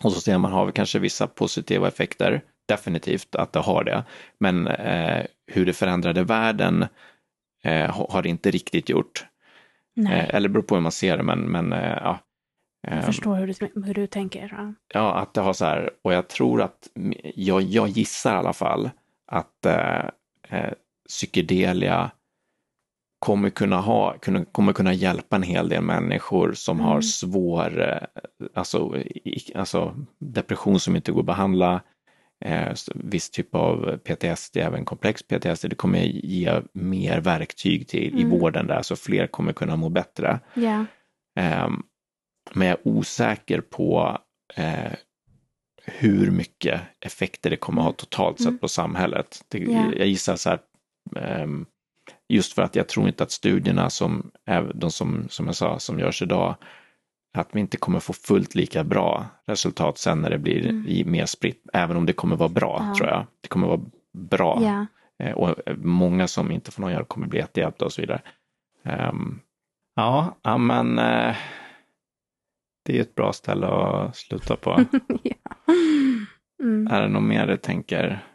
[0.03, 4.03] Och så ser man, har vi kanske vissa positiva effekter definitivt att det har det.
[4.39, 6.85] Men eh, hur det förändrade världen
[7.63, 9.25] eh, har det inte riktigt gjort.
[10.07, 12.19] Eh, eller beror på hur man ser det, men, men eh, ja.
[12.81, 14.55] Jag eh, förstår hur du, hur du tänker.
[14.57, 14.73] Ja.
[14.93, 15.15] ja.
[15.15, 16.87] att det har så här, och jag tror att,
[17.35, 18.89] jag, jag gissar i alla fall
[19.31, 20.69] att eh,
[21.07, 22.11] psykedelia
[23.19, 24.15] kommer kunna, ha,
[24.51, 26.87] kommer kunna hjälpa en hel del människor som mm.
[26.87, 27.99] har svår,
[28.53, 28.95] alltså,
[29.55, 31.81] alltså depression som inte går att behandla,
[32.45, 38.19] eh, viss typ av PTSD, även komplex PTSD, det kommer ge mer verktyg till mm.
[38.19, 40.39] i vården där, så fler kommer kunna må bättre.
[40.55, 40.83] Yeah.
[41.39, 41.69] Eh,
[42.53, 44.17] men jag är osäker på
[44.55, 44.91] eh,
[45.85, 48.59] hur mycket effekter det kommer ha totalt sett mm.
[48.59, 49.45] på samhället.
[49.47, 49.93] Det, yeah.
[49.97, 50.59] Jag gissar så här,
[51.15, 51.65] ehm,
[52.29, 54.31] just för att jag tror inte att studierna som,
[54.73, 56.55] de som, som jag sa, som görs idag,
[57.37, 61.11] att vi inte kommer få fullt lika bra resultat sen när det blir mm.
[61.11, 62.95] mer spritt, även om det kommer vara bra ja.
[62.95, 63.25] tror jag.
[63.41, 63.81] Det kommer vara
[64.13, 64.59] bra.
[64.61, 64.85] Ja.
[65.25, 68.21] Eh, och många som inte får någon hjälp kommer bli jättehjälpta och så vidare.
[68.83, 69.41] Um,
[69.95, 71.35] ja, men uh,
[72.85, 74.85] det är ett bra ställe att sluta på.
[75.23, 75.73] ja.
[76.63, 76.87] mm.
[76.87, 78.25] Är det något mer du tänker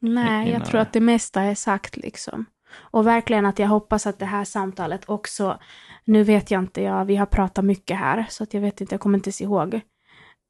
[0.00, 2.46] Nej, jag tror att det mesta är sagt liksom.
[2.76, 5.58] Och verkligen att jag hoppas att det här samtalet också,
[6.04, 8.94] nu vet jag inte, ja, vi har pratat mycket här, så att jag vet inte,
[8.94, 9.80] jag kommer inte ens ihåg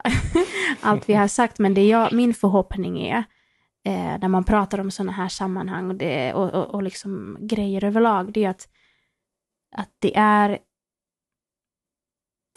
[0.81, 3.25] allt vi har sagt, men det jag, min förhoppning är,
[3.85, 7.85] eh, när man pratar om sådana här sammanhang och, det, och, och, och liksom grejer
[7.85, 8.69] överlag, det är att,
[9.77, 10.59] att det är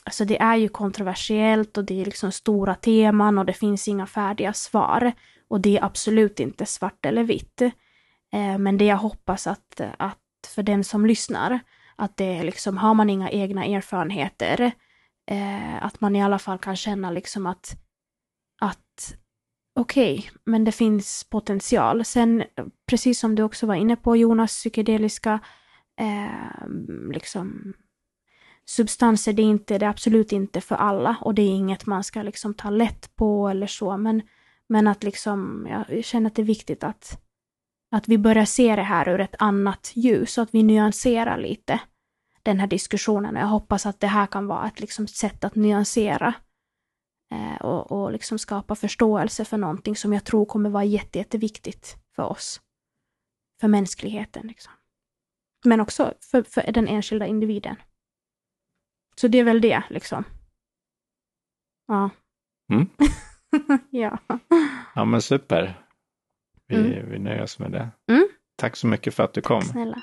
[0.08, 4.06] Alltså det är ju kontroversiellt och det är liksom stora teman och det finns inga
[4.06, 5.12] färdiga svar.
[5.48, 7.62] Och det är absolut inte svart eller vitt.
[8.38, 11.60] Eh, men det jag hoppas att, att för den som lyssnar,
[11.96, 14.72] att det är liksom, har man inga egna erfarenheter,
[15.32, 17.76] eh, att man i alla fall kan känna liksom att,
[18.62, 19.18] att
[19.80, 22.06] okej, okay, men det finns potential.
[22.06, 22.44] Sen,
[22.90, 25.40] precis som du också var inne på Jonas, psykedeliska
[26.00, 26.68] eh,
[27.14, 27.74] liksom
[28.66, 32.04] substanser, det är, inte, det är absolut inte för alla och det är inget man
[32.04, 34.22] ska liksom ta lätt på eller så, men,
[34.70, 37.27] men att liksom, jag känner att det är viktigt att,
[37.92, 41.80] att vi börjar se det här ur ett annat ljus och att vi nyanserar lite
[42.44, 45.56] den här diskussionen och jag hoppas att det här kan vara ett liksom sätt att
[45.56, 46.34] nyansera
[47.32, 51.96] eh, och, och liksom skapa förståelse för någonting som jag tror kommer vara jätte, jätteviktigt
[52.16, 52.62] för oss.
[53.60, 54.74] För mänskligheten liksom.
[55.66, 57.76] Men också för, för den enskilda individen.
[59.16, 60.24] Så det är väl det, liksom.
[61.88, 62.10] Ja.
[62.72, 62.90] Mm.
[63.90, 64.18] ja.
[64.96, 65.87] Ja men super.
[66.68, 67.10] Vi, Mm.
[67.10, 67.90] vi nöjer oss med det.
[68.12, 68.28] Mm.
[68.56, 69.62] Tack så mycket för att du kom.
[69.62, 70.02] Snälla.